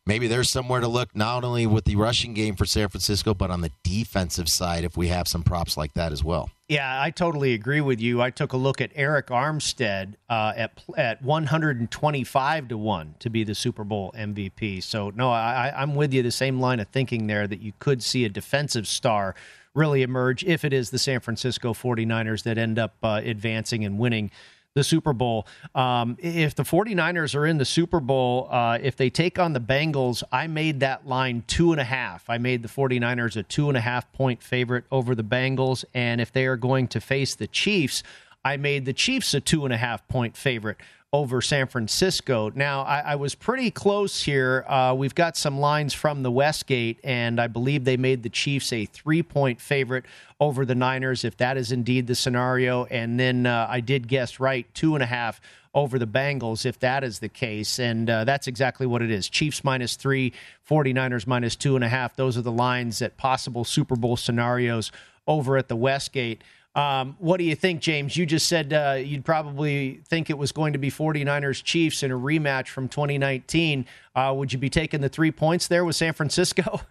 [0.09, 3.51] maybe there's somewhere to look not only with the rushing game for San Francisco, but
[3.51, 6.51] on the defensive side if we have some props like that as well.
[6.69, 8.21] Yeah, I totally agree with you.
[8.21, 13.45] I took a look at Arik Armstead uh, at at 125 to one to be
[13.45, 14.83] the Super Bowl MVP.
[14.83, 16.23] So no, I, I'm with you.
[16.23, 19.35] The same line of thinking there that you could see a defensive star
[19.75, 23.99] really emerge if it is the San Francisco 49ers that end up uh, advancing and
[23.99, 24.31] winning
[24.75, 25.47] the Super Bowl.
[25.75, 29.61] Um, if the 49ers are in the Super Bowl, uh, if they take on the
[29.61, 32.29] Bengals, I made that line two and a half.
[32.31, 35.85] I made the 49ers a two and a half point favorite over the Bengals.
[35.95, 38.03] And if they are going to face the Chiefs,
[38.45, 40.79] I made the Chiefs a two and a half point favorite
[41.13, 42.51] over San Francisco.
[42.55, 44.65] Now, I, I was pretty close here.
[44.69, 48.73] Uh, we've got some lines from the Westgate, and I believe they made the Chiefs
[48.73, 50.05] a three point favorite
[50.39, 52.85] over the Niners, if that is indeed the scenario.
[52.87, 55.41] And then uh, I did guess right, two and a half
[55.75, 57.79] over the Bengals, if that is the case.
[57.79, 60.35] And uh, that's exactly what it is Chiefs minus three,
[60.69, 62.17] 49ers minus two and a half.
[62.17, 64.93] Those are the lines at possible Super Bowl scenarios
[65.27, 66.43] over at the Westgate.
[66.79, 68.17] Um, what do you think, James?
[68.17, 72.13] You just said uh, you'd probably think it was going to be 49ers Chiefs in
[72.13, 73.85] a rematch from 2019.
[74.15, 76.81] Uh, would you be taking the three points there with San Francisco?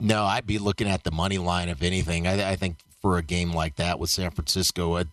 [0.00, 2.28] No, I'd be looking at the money line, if anything.
[2.28, 5.06] I, I think for a game like that with San Francisco, a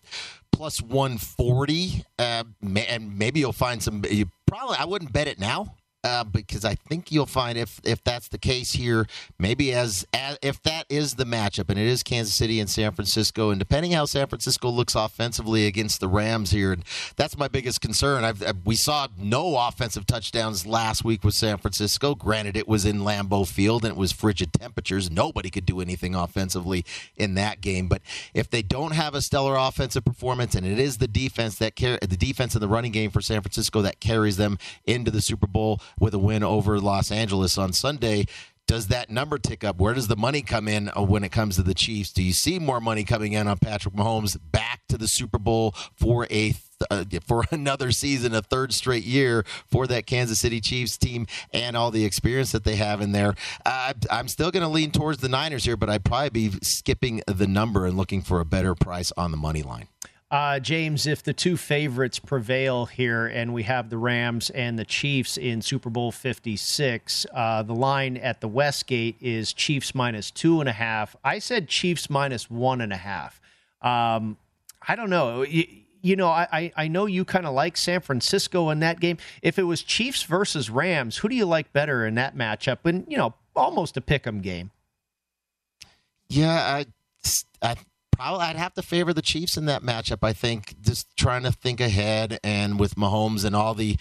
[0.51, 4.03] plus 140, uh, and maybe you'll find some.
[4.07, 8.03] You probably, I wouldn't bet it now uh, because I think you'll find if if
[8.03, 9.07] that's the case here,
[9.39, 12.91] maybe as, as if that is the matchup, and it is Kansas City and San
[12.91, 16.83] Francisco, and depending how San Francisco looks offensively against the Rams here, and
[17.15, 18.23] that's my biggest concern.
[18.23, 22.13] I've, I, we saw no offensive touchdowns last week with San Francisco.
[22.13, 25.09] Granted, it was in Lambeau Field and it was frigid temperatures.
[25.09, 26.85] Nobody could do anything offensively
[27.17, 27.87] in that game.
[27.87, 28.03] But
[28.35, 31.97] if they don't have a stellar offensive performance, and it is the defense that car-
[31.99, 35.47] the defense in the running game for San Francisco that carries them into the Super
[35.47, 38.25] Bowl with a win over Los Angeles on Sunday.
[38.67, 39.77] Does that number tick up?
[39.77, 42.11] Where does the money come in uh, when it comes to the Chiefs?
[42.11, 45.75] Do you see more money coming in on Patrick Mahomes back to the Super Bowl
[45.95, 46.55] for a
[46.89, 51.77] uh, for another season, a third straight year for that Kansas City Chiefs team and
[51.77, 53.35] all the experience that they have in there.
[53.65, 57.21] Uh, I'm still going to lean towards the Niners here, but I'd probably be skipping
[57.27, 59.87] the number and looking for a better price on the money line.
[60.35, 64.83] Uh, James, if the two favorites prevail here and we have the Rams and the
[64.83, 70.59] Chiefs in Super Bowl 56, uh, the line at the Westgate is Chiefs minus two
[70.59, 71.15] and a half.
[71.23, 73.39] I said Chiefs minus one and a half.
[73.81, 74.35] Um,
[74.85, 75.43] I don't know.
[75.43, 75.67] You,
[76.01, 79.17] you know, I, I know you kind of like San Francisco in that game.
[79.41, 82.79] If it was Chiefs versus Rams, who do you like better in that matchup?
[82.83, 84.71] And, you know, almost a pick 'em game.
[86.27, 86.85] Yeah, I,
[87.61, 87.75] I
[88.15, 90.19] probably I'd have to favor the Chiefs in that matchup.
[90.23, 93.97] I think just trying to think ahead and with Mahomes and all the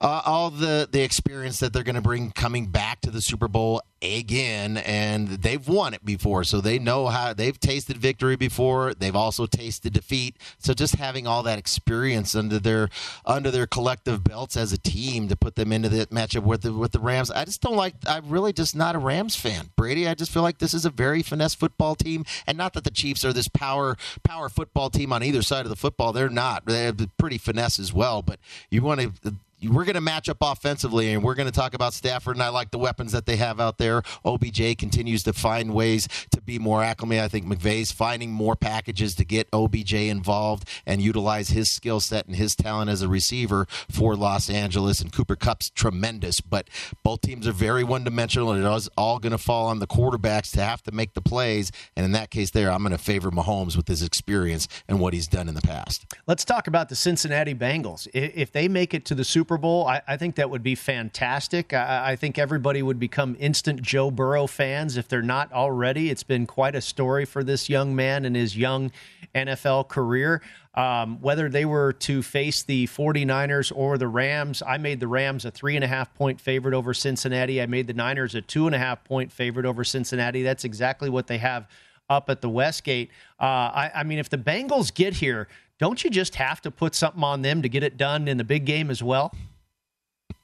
[0.00, 3.48] uh, all the the experience that they're going to bring coming back to the Super
[3.48, 8.92] Bowl again, and they've won it before, so they know how they've tasted victory before.
[8.92, 10.36] They've also tasted defeat.
[10.58, 12.90] So just having all that experience under their
[13.24, 16.74] under their collective belts as a team to put them into the matchup with the
[16.74, 17.94] with the Rams, I just don't like.
[18.06, 20.06] I'm really just not a Rams fan, Brady.
[20.06, 22.90] I just feel like this is a very finesse football team, and not that the
[22.90, 26.12] Chiefs are this power power football team on either side of the football.
[26.12, 26.66] They're not.
[26.66, 31.12] They're pretty finesse as well, but you want to we're going to match up offensively,
[31.12, 32.36] and we're going to talk about Stafford.
[32.36, 34.02] And I like the weapons that they have out there.
[34.24, 37.24] OBJ continues to find ways to be more acclimated.
[37.24, 42.26] I think McVay's finding more packages to get OBJ involved and utilize his skill set
[42.26, 45.00] and his talent as a receiver for Los Angeles.
[45.00, 46.68] And Cooper Kupp's tremendous, but
[47.02, 49.86] both teams are very one dimensional, and it is all going to fall on the
[49.86, 51.72] quarterbacks to have to make the plays.
[51.96, 55.14] And in that case, there, I'm going to favor Mahomes with his experience and what
[55.14, 56.06] he's done in the past.
[56.26, 58.06] Let's talk about the Cincinnati Bengals.
[58.12, 60.74] If they make it to the Super Super Bowl, I, I think that would be
[60.74, 61.72] fantastic.
[61.72, 66.10] I, I, think everybody would become instant Joe Burrow fans if they're not already.
[66.10, 68.90] It's been quite a story for this young man and his young
[69.36, 70.42] NFL career.
[70.74, 75.44] Um, whether they were to face the 49ers or the Rams, I made the Rams
[75.44, 77.62] a three and a half point favorite over Cincinnati.
[77.62, 80.42] I made the Niners a two and a half point favorite over Cincinnati.
[80.42, 81.68] That's exactly what they have
[82.10, 83.10] up at the Westgate.
[83.40, 85.46] Uh, I, I mean, if the Bengals get here,
[85.78, 88.44] don't you just have to put something on them to get it done in the
[88.44, 89.34] big game as well?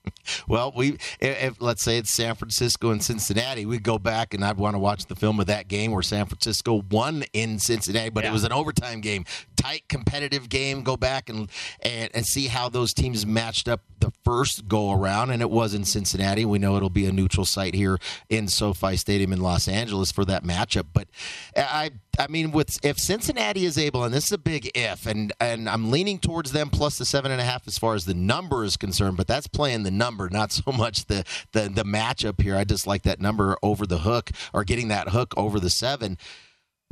[0.48, 4.56] Well, we if, let's say it's San Francisco and Cincinnati, we go back and I'd
[4.56, 8.24] want to watch the film of that game where San Francisco won in Cincinnati, but
[8.24, 8.30] yeah.
[8.30, 9.24] it was an overtime game,
[9.56, 10.82] tight, competitive game.
[10.82, 15.30] Go back and, and and see how those teams matched up the first go around,
[15.30, 16.44] and it was in Cincinnati.
[16.44, 20.24] We know it'll be a neutral site here in SoFi Stadium in Los Angeles for
[20.24, 21.08] that matchup, but
[21.56, 25.32] I I mean, with if Cincinnati is able, and this is a big if, and
[25.40, 28.14] and I'm leaning towards them plus the seven and a half as far as the
[28.14, 32.40] number is concerned, but that's playing the number, not so much the the the matchup
[32.40, 32.56] here.
[32.56, 36.18] I just like that number over the hook or getting that hook over the seven.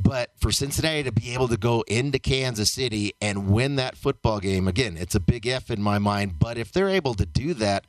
[0.01, 4.39] But for Cincinnati to be able to go into Kansas City and win that football
[4.39, 6.39] game, again, it's a big F in my mind.
[6.39, 7.85] But if they're able to do that,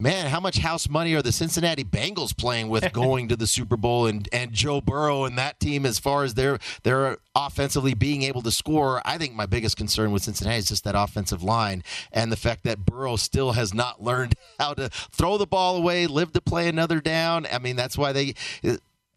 [0.00, 3.76] man, how much house money are the Cincinnati Bengals playing with going to the Super
[3.76, 8.22] Bowl and, and Joe Burrow and that team as far as their their offensively being
[8.22, 9.00] able to score?
[9.04, 12.64] I think my biggest concern with Cincinnati is just that offensive line and the fact
[12.64, 16.68] that Burrow still has not learned how to throw the ball away, live to play
[16.68, 17.46] another down.
[17.52, 18.34] I mean, that's why they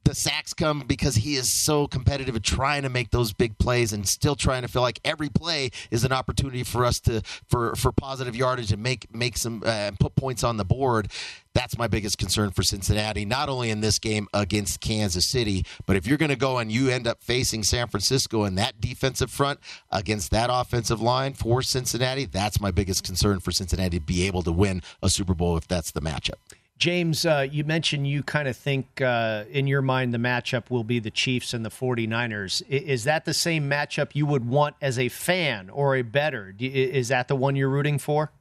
[0.06, 3.92] the sacks come because he is so competitive at trying to make those big plays
[3.92, 7.76] and still trying to feel like every play is an opportunity for us to for
[7.76, 11.12] for positive yardage and make make some uh, put points on the board.
[11.54, 15.96] That's my biggest concern for Cincinnati, not only in this game against Kansas City, but
[15.96, 19.32] if you're going to go and you end up facing San Francisco in that defensive
[19.32, 24.28] front against that offensive line for Cincinnati, that's my biggest concern for Cincinnati to be
[24.28, 26.36] able to win a Super Bowl if that's the matchup.
[26.78, 30.84] James, uh, you mentioned you kind of think uh, in your mind the matchup will
[30.84, 32.62] be the Chiefs and the 49ers.
[32.68, 36.54] Is that the same matchup you would want as a fan or a bettor?
[36.60, 38.32] Is that the one you're rooting for?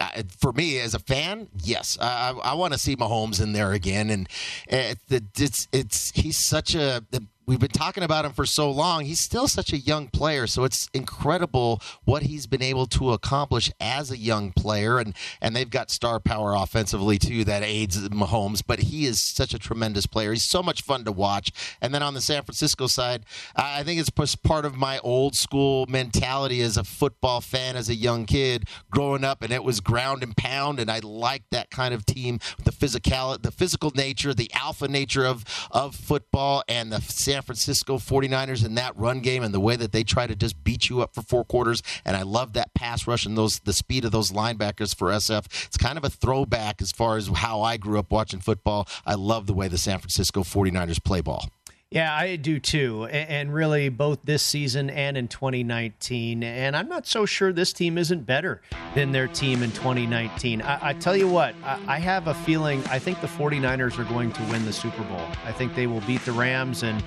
[0.00, 3.72] Uh, for me as a fan, yes, I, I want to see Mahomes in there
[3.72, 4.26] again, and
[4.72, 7.04] uh, it's it's he's such a
[7.46, 9.04] we've been talking about him for so long.
[9.04, 13.70] He's still such a young player, so it's incredible what he's been able to accomplish
[13.80, 14.98] as a young player.
[14.98, 18.62] And and they've got star power offensively too that aids Mahomes.
[18.66, 20.32] But he is such a tremendous player.
[20.32, 21.52] He's so much fun to watch.
[21.80, 23.24] And then on the San Francisco side,
[23.56, 27.94] I think it's part of my old school mentality as a football fan, as a
[27.94, 30.80] young kid growing up, and it was ground and pound.
[30.80, 35.24] And I liked that kind of team, the physical, the physical nature, the alpha nature
[35.24, 39.60] of of football, and the San San Francisco 49ers in that run game and the
[39.60, 41.82] way that they try to just beat you up for four quarters.
[42.04, 45.46] And I love that pass rush and those the speed of those linebackers for SF.
[45.66, 48.86] It's kind of a throwback as far as how I grew up watching football.
[49.06, 51.48] I love the way the San Francisco 49ers play ball.
[51.92, 53.06] Yeah, I do too.
[53.06, 56.44] And really, both this season and in 2019.
[56.44, 58.62] And I'm not so sure this team isn't better
[58.94, 60.62] than their team in 2019.
[60.62, 64.04] I, I tell you what, I, I, have a feeling I think the 49ers are
[64.04, 65.26] going to win the Super Bowl.
[65.44, 67.02] I think they will beat the Rams and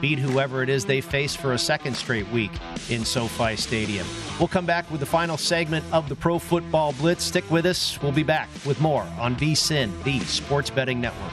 [0.00, 2.52] beat whoever it is they face for a second straight week
[2.90, 4.06] in SoFi Stadium.
[4.38, 7.24] We'll come back with the final segment of the Pro Football Blitz.
[7.24, 8.00] Stick with us.
[8.02, 11.32] We'll be back with more on VSIN, the Sports Betting Network.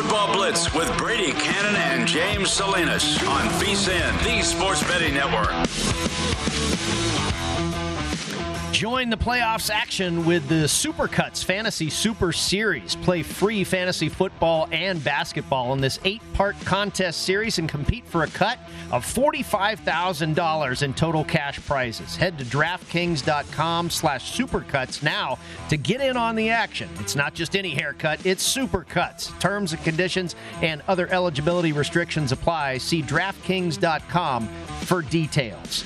[0.00, 5.50] Football Blitz with Brady Cannon and James Salinas on VSIN, the Sports Betting Network.
[8.80, 12.96] Join the playoffs action with the Supercuts Fantasy Super Series.
[12.96, 18.26] Play free fantasy football and basketball in this eight-part contest series and compete for a
[18.28, 18.58] cut
[18.90, 22.16] of $45,000 in total cash prizes.
[22.16, 26.88] Head to DraftKings.com slash Supercuts now to get in on the action.
[27.00, 29.38] It's not just any haircut, it's Supercuts.
[29.40, 32.78] Terms and conditions and other eligibility restrictions apply.
[32.78, 34.48] See DraftKings.com
[34.86, 35.84] for details.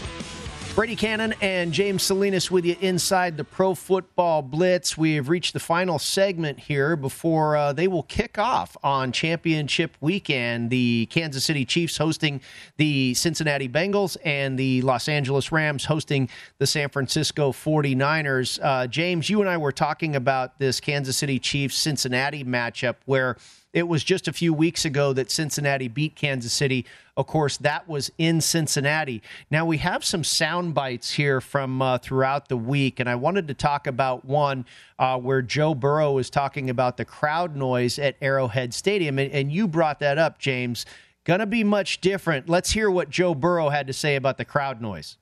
[0.75, 4.99] Brady Cannon and James Salinas with you inside the Pro Football Blitz.
[4.99, 9.97] We have reached the final segment here before uh, they will kick off on championship
[10.01, 10.71] weekend.
[10.71, 12.41] The Kansas City Chiefs hosting
[12.77, 18.59] the Cincinnati Bengals and the Los Angeles Rams hosting the San Francisco 49ers.
[18.61, 23.37] Uh, James, you and I were talking about this Kansas City Chiefs Cincinnati matchup where
[23.75, 26.87] It was just a few weeks ago that Cincinnati beat Kansas City.
[27.17, 29.21] Of course, that was in Cincinnati.
[29.51, 33.49] Now, we have some sound bites here from uh, throughout the week, and I wanted
[33.49, 34.65] to talk about one
[35.01, 39.19] uh, where Joe Burrow was talking about the crowd noise at Arrowhead Stadium.
[39.19, 40.87] And, and you brought that up, James.
[41.25, 42.49] To be much different.
[42.49, 45.17] Let's hear what Joe Burrow had to say about the crowd noise.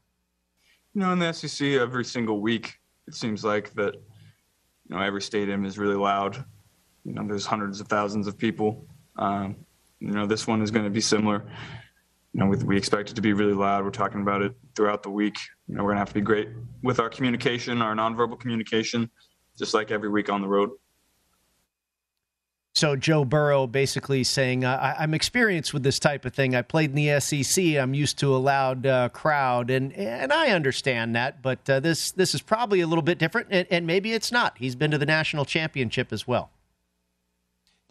[0.92, 5.22] You know, in the SEC, every single week, it seems like that, you know, every
[5.22, 6.44] stadium is really loud
[7.04, 8.86] you know, there's hundreds of thousands of people.
[9.16, 9.56] Um,
[10.00, 11.44] you know, this one is going to be similar.
[12.32, 13.84] You know, we, we expect it to be really loud.
[13.84, 15.36] We're talking about it throughout the week.
[15.68, 16.48] You know, we're going to have to be great
[16.82, 19.10] with our communication, our nonverbal communication,
[19.58, 20.70] just like every week on the road.
[22.74, 26.54] So Joe Burrow basically saying, I, am experienced with this type of thing.
[26.54, 27.76] I played in the SEC.
[27.76, 31.42] I'm used to a loud uh, crowd, and and I understand that.
[31.42, 34.56] But uh, this this is probably a little bit different, and, and maybe it's not.
[34.56, 36.50] He's been to the national championship as well.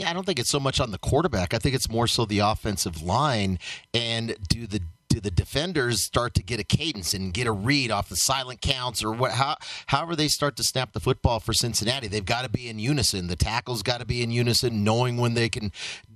[0.02, 1.54] Yeah, I don't think it's so much on the quarterback.
[1.54, 3.60] I think it's more so the offensive line
[3.94, 7.92] and do the do the defenders start to get a cadence and get a read
[7.92, 11.52] off the silent counts or what how, however they start to snap the football for
[11.52, 15.18] Cincinnati they've got to be in unison the tackles got to be in unison knowing
[15.18, 15.74] when they can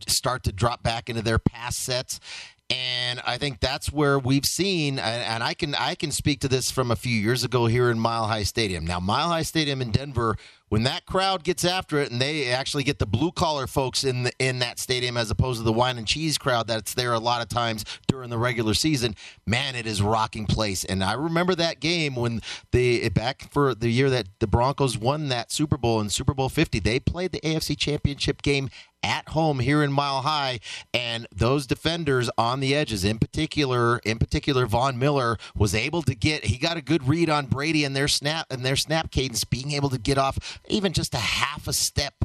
[0.07, 2.21] start to drop back into their pass sets
[2.69, 6.71] and I think that's where we've seen, and I can I can speak to this
[6.71, 8.85] from a few years ago here in Mile High Stadium.
[8.85, 10.35] Now, Mile High Stadium in Denver
[10.69, 14.23] when that crowd gets after it and they actually get the blue collar folks in
[14.23, 17.19] the, in that stadium as opposed to the wine and cheese crowd that's there a
[17.19, 17.85] lot of times
[18.15, 19.13] during the regular season,
[19.45, 20.85] man, it is rocking place.
[20.85, 22.41] And I remember that game when
[22.71, 26.47] the back for the year that the Broncos won that Super Bowl in Super Bowl
[26.47, 28.69] 50, they played the AFC Championship game
[29.03, 30.61] at home here in Mile High,
[30.93, 36.15] and those defenders on the edges, in particular, in particular, Von Miller was able to
[36.15, 36.45] get.
[36.45, 39.73] He got a good read on Brady and their snap and their snap cadence, being
[39.73, 42.15] able to get off even just a half a step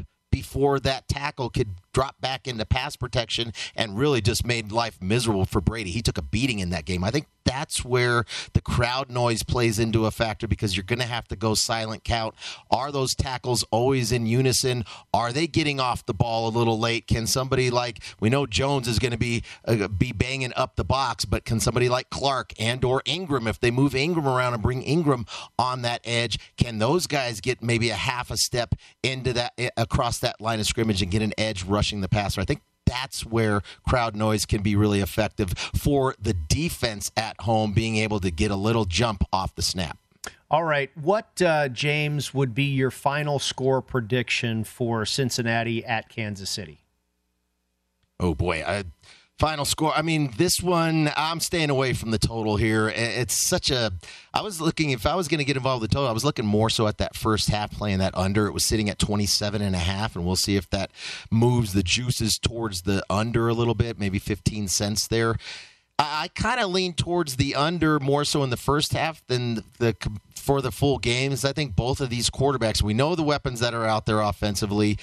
[0.40, 5.44] before that tackle could drop back into pass protection and really just made life miserable
[5.44, 5.90] for Brady.
[5.90, 7.04] He took a beating in that game.
[7.04, 11.04] I think that's where the crowd noise plays into a factor because you're going to
[11.04, 12.34] have to go silent count.
[12.70, 14.84] Are those tackles always in unison?
[15.12, 17.08] Are they getting off the ball a little late?
[17.08, 20.84] Can somebody like we know Jones is going to be uh, be banging up the
[20.84, 24.62] box, but can somebody like Clark and or Ingram if they move Ingram around and
[24.62, 25.26] bring Ingram
[25.58, 30.18] on that edge, can those guys get maybe a half a step into that across
[30.20, 32.40] that line of scrimmage and get an edge rushing the passer?
[32.40, 37.72] I think that's where crowd noise can be really effective for the defense at home,
[37.72, 39.98] being able to get a little jump off the snap.
[40.50, 40.90] All right.
[40.96, 46.80] What, uh, James, would be your final score prediction for Cincinnati at Kansas City?
[48.18, 48.62] Oh, boy.
[48.66, 48.84] I
[49.40, 49.96] Final score.
[49.96, 52.90] I mean, this one, I'm staying away from the total here.
[52.90, 53.90] It's such a.
[54.34, 56.26] I was looking, if I was going to get involved with the total, I was
[56.26, 58.46] looking more so at that first half playing that under.
[58.46, 60.90] It was sitting at 27 and a half, and we'll see if that
[61.30, 65.36] moves the juices towards the under a little bit, maybe 15 cents there.
[65.98, 69.64] I, I kind of lean towards the under more so in the first half than
[69.78, 69.96] the
[70.34, 71.46] for the full games.
[71.46, 74.98] I think both of these quarterbacks, we know the weapons that are out there offensively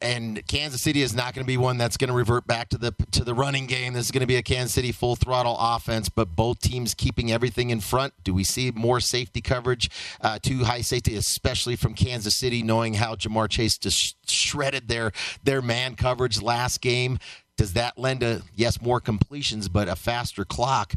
[0.00, 2.78] and Kansas City is not going to be one that's going to revert back to
[2.78, 3.94] the to the running game.
[3.94, 7.32] This is going to be a Kansas City full throttle offense, but both teams keeping
[7.32, 8.14] everything in front.
[8.22, 12.94] Do we see more safety coverage, uh, two high safety, especially from Kansas City, knowing
[12.94, 15.12] how Ja'Marr Chase just shredded their
[15.42, 17.18] their man coverage last game?
[17.56, 20.94] Does that lend to yes more completions, but a faster clock?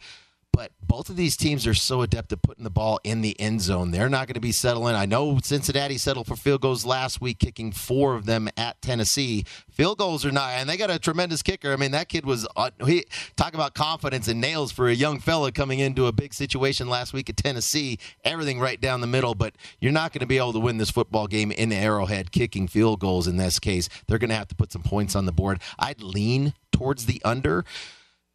[0.56, 3.60] But both of these teams are so adept at putting the ball in the end
[3.60, 3.92] zone.
[3.92, 4.96] They're not going to be settling.
[4.96, 9.44] I know Cincinnati settled for field goals last week, kicking four of them at Tennessee.
[9.70, 11.74] Field goals are not, and they got a tremendous kicker.
[11.74, 13.04] I mean, that kid was uh, he
[13.36, 17.12] talk about confidence and nails for a young fella coming into a big situation last
[17.12, 18.00] week at Tennessee.
[18.24, 20.90] Everything right down the middle, but you're not going to be able to win this
[20.90, 23.28] football game in the Arrowhead kicking field goals.
[23.28, 25.60] In this case, they're going to have to put some points on the board.
[25.78, 27.66] I'd lean towards the under.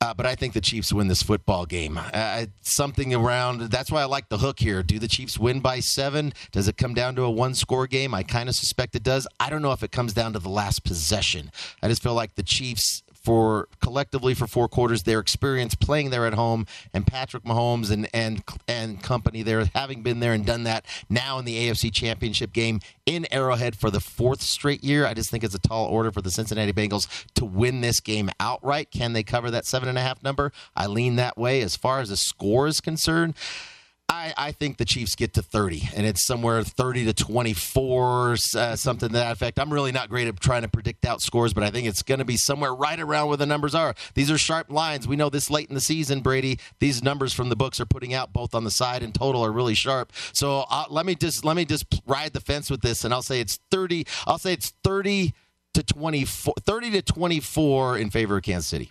[0.03, 1.99] Uh, but I think the Chiefs win this football game.
[1.99, 4.83] Uh, something around that's why I like the hook here.
[4.83, 6.33] Do the Chiefs win by seven?
[6.53, 8.15] Does it come down to a one score game?
[8.15, 9.27] I kind of suspect it does.
[9.39, 11.51] I don't know if it comes down to the last possession.
[11.83, 16.27] I just feel like the Chiefs for collectively for four quarters their experience playing there
[16.27, 20.65] at home and Patrick Mahomes and and and company there having been there and done
[20.65, 25.07] that now in the AFC Championship game in Arrowhead for the fourth straight year.
[25.07, 28.31] I just think it's a tall order for the Cincinnati Bengals to win this game
[28.41, 28.91] outright.
[28.91, 30.53] Can they cover that seven and a half number?
[30.75, 31.61] I lean that way.
[31.61, 33.35] As far as the score is concerned,
[34.11, 38.75] I, I, think the Chiefs get to 30, and it's somewhere 30 to 24, uh,
[38.75, 39.61] something to that effect.
[39.61, 42.19] I'm really not great at trying to predict out scores, but I think it's going
[42.19, 43.95] to be somewhere right around where the numbers are.
[44.15, 45.07] These are sharp lines.
[45.07, 46.59] We know this late in the season, Brady.
[46.81, 49.53] These numbers from the books are putting out both on the side and total are
[49.53, 50.13] really sharp.
[50.33, 53.23] So uh, let me just let me just ride the fence with this, and I'll
[53.23, 54.07] say it's 30.
[54.27, 55.35] I'll say it's 30
[55.75, 58.91] to 24, 30 to 24 in favor of Kansas City.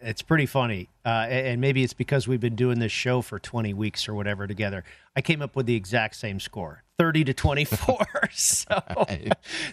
[0.00, 3.74] It's pretty funny, uh, and maybe it's because we've been doing this show for 20
[3.74, 4.82] weeks or whatever together.
[5.14, 8.06] I came up with the exact same score 30 to 24.
[8.32, 8.82] so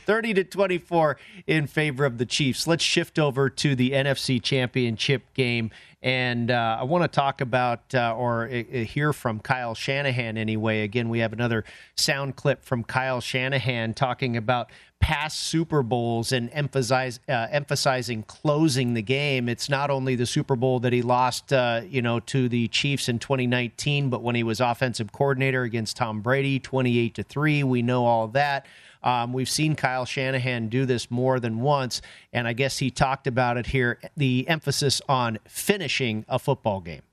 [0.05, 2.67] 30 to 24 in favor of the Chiefs.
[2.67, 5.71] Let's shift over to the NFC Championship game.
[6.03, 10.83] And uh, I want to talk about uh, or uh, hear from Kyle Shanahan anyway.
[10.83, 11.63] Again, we have another
[11.97, 18.95] sound clip from Kyle Shanahan talking about past Super Bowls and emphasize, uh, emphasizing closing
[18.95, 19.47] the game.
[19.47, 23.07] It's not only the Super Bowl that he lost, uh, you know, to the Chiefs
[23.07, 27.63] in 2019, but when he was offensive coordinator against Tom Brady, 28 to three.
[27.63, 28.65] We know all that.
[29.03, 32.01] Um, we've seen Kyle Shanahan do this more than once,
[32.33, 37.03] and I guess he talked about it here the emphasis on finishing a football game.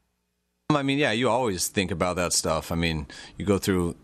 [0.70, 2.72] I mean, yeah, you always think about that stuff.
[2.72, 3.06] I mean,
[3.36, 3.96] you go through,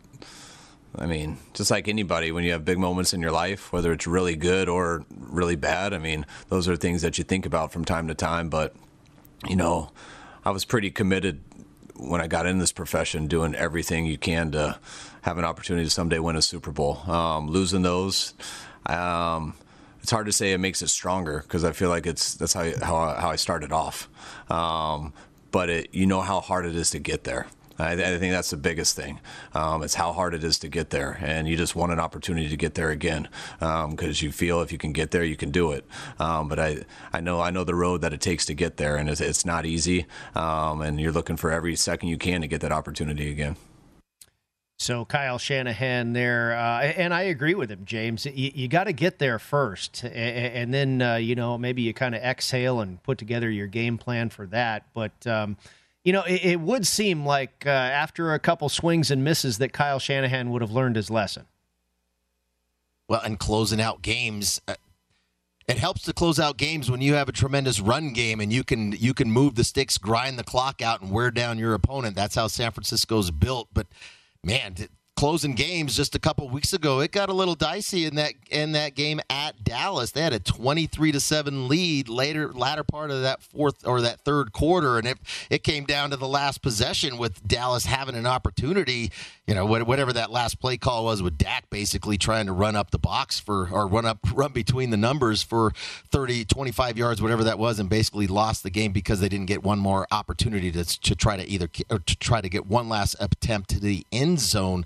[1.01, 4.07] I mean, just like anybody, when you have big moments in your life, whether it's
[4.07, 7.85] really good or really bad, I mean, those are things that you think about from
[7.85, 8.49] time to time.
[8.49, 8.75] But,
[9.47, 9.91] you know,
[10.45, 11.41] I was pretty committed
[11.97, 14.79] when I got in this profession, doing everything you can to
[15.23, 16.99] have an opportunity to someday win a Super Bowl.
[17.11, 18.35] Um, losing those,
[18.87, 19.55] um,
[20.01, 22.65] it's hard to say it makes it stronger because I feel like it's that's how
[22.81, 24.09] how, how I started off.
[24.51, 25.13] Um,
[25.51, 27.47] but it, you know how hard it is to get there.
[27.79, 29.21] I, I think that's the biggest thing.
[29.55, 32.49] Um, it's how hard it is to get there, and you just want an opportunity
[32.49, 35.51] to get there again because um, you feel if you can get there, you can
[35.51, 35.87] do it.
[36.19, 38.97] Um, but I, I know, I know the road that it takes to get there,
[38.97, 40.07] and it's, it's not easy.
[40.35, 43.57] Um, and you're looking for every second you can to get that opportunity again.
[44.81, 48.27] So Kyle Shanahan there, uh, and I agree with him, James.
[48.27, 51.93] You, you got to get there first, and, and then uh, you know maybe you
[51.93, 54.87] kind of exhale and put together your game plan for that.
[54.95, 55.57] But um,
[56.09, 59.75] you know, it, it would seem like uh, after a couple swings and misses that
[59.75, 61.45] Kyle Shanahan would have learned his lesson.
[63.11, 64.77] Well, and closing out games, uh,
[65.67, 68.65] it helps to close out games when you have a tremendous run game and you
[68.65, 72.17] can you can move the sticks, grind the clock out, and wear down your opponent.
[72.17, 73.69] That's how San Francisco's built.
[73.75, 73.87] But
[74.43, 74.77] man,
[75.19, 78.71] closing games just a couple weeks ago, it got a little dicey in that in
[78.71, 80.13] that game at Dallas.
[80.13, 84.21] They had a 23 to 7 lead later latter part of that fourth or that
[84.21, 85.19] third quarter and it
[85.51, 89.11] it came down to the last possession with Dallas having an opportunity,
[89.49, 92.93] you know, whatever that last play call was with Dak basically trying to run up
[92.93, 95.73] the box for or run up run between the numbers for
[96.13, 99.65] 30 25 yards whatever that was and basically lost the game because they didn't get
[99.65, 103.17] one more opportunity to to try to either or to try to get one last
[103.19, 104.85] attempt to the end zone.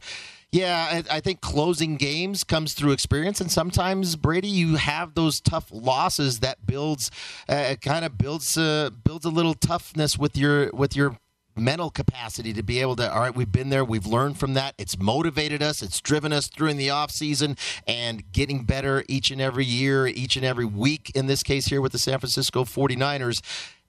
[0.53, 5.41] Yeah, I, I think closing games comes through experience, and sometimes Brady, you have those
[5.41, 7.11] tough losses that builds,
[7.49, 11.17] uh, kind of builds uh, builds a little toughness with your with your
[11.57, 14.75] mental capacity to be able to all right we've been there we've learned from that.
[14.79, 19.31] It's motivated us it's driven us through in the off season and getting better each
[19.31, 22.65] and every year each and every week in this case here with the San Francisco
[22.65, 23.43] 49ers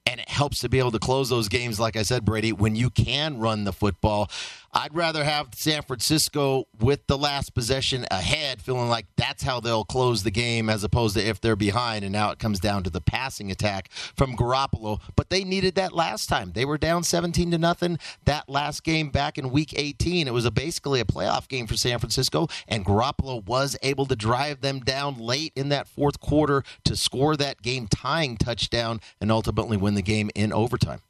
[0.05, 2.75] and it helps to be able to close those games like I said Brady when
[2.75, 4.29] you can run the football
[4.75, 9.85] I'd rather have San Francisco with the last possession ahead, feeling like that's how they'll
[9.85, 12.03] close the game, as opposed to if they're behind.
[12.03, 14.99] And now it comes down to the passing attack from Garoppolo.
[15.15, 16.53] But they needed that last time.
[16.53, 20.27] They were down 17 to nothing that last game back in Week 18.
[20.27, 24.15] It was a, basically a playoff game for San Francisco, and Garoppolo was able to
[24.15, 29.31] drive them down late in that fourth quarter to score that game tying touchdown and
[29.31, 31.01] ultimately win the game in overtime.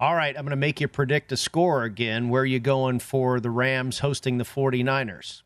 [0.00, 2.28] All right, I'm going to make you predict a score again.
[2.28, 5.42] Where are you going for the Rams hosting the 49ers?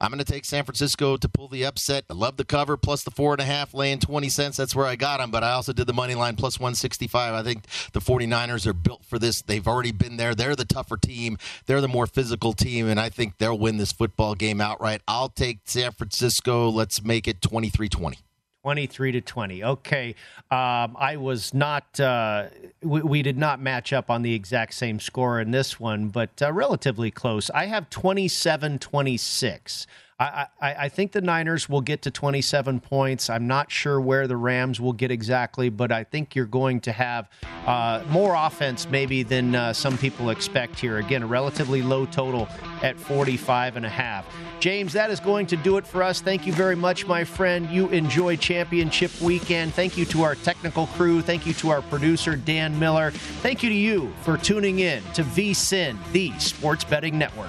[0.00, 2.04] I'm going to take San Francisco to pull the upset.
[2.10, 4.56] I love the cover plus the four and a half, laying 20 cents.
[4.56, 7.34] That's where I got them, but I also did the money line plus 165.
[7.34, 9.42] I think the 49ers are built for this.
[9.42, 10.34] They've already been there.
[10.34, 11.36] They're the tougher team,
[11.66, 15.02] they're the more physical team, and I think they'll win this football game outright.
[15.06, 16.70] I'll take San Francisco.
[16.70, 18.18] Let's make it 23 20.
[18.62, 19.64] 23 to 20.
[19.64, 20.14] Okay.
[20.50, 22.46] Um, I was not, uh,
[22.82, 26.42] we, we, did not match up on the exact same score in this one, but
[26.42, 27.48] uh, relatively close.
[27.50, 29.86] I have 27 26.
[30.20, 33.30] I, I, think the Niners will get to 27 points.
[33.30, 36.92] I'm not sure where the Rams will get exactly, but I think you're going to
[36.92, 37.30] have
[37.66, 40.98] uh, more offense maybe than uh, some people expect here.
[40.98, 42.48] Again, a relatively low total
[42.82, 44.26] at 45 and a half.
[44.60, 46.20] James, that is going to do it for us.
[46.20, 47.66] Thank you very much, my friend.
[47.70, 49.72] You enjoy championship weekend.
[49.72, 51.22] Thank you to our technical crew.
[51.22, 53.10] Thank you to our producer, Dan Miller.
[53.10, 57.48] Thank you to you for tuning in to VSIN, the Sports Betting Network.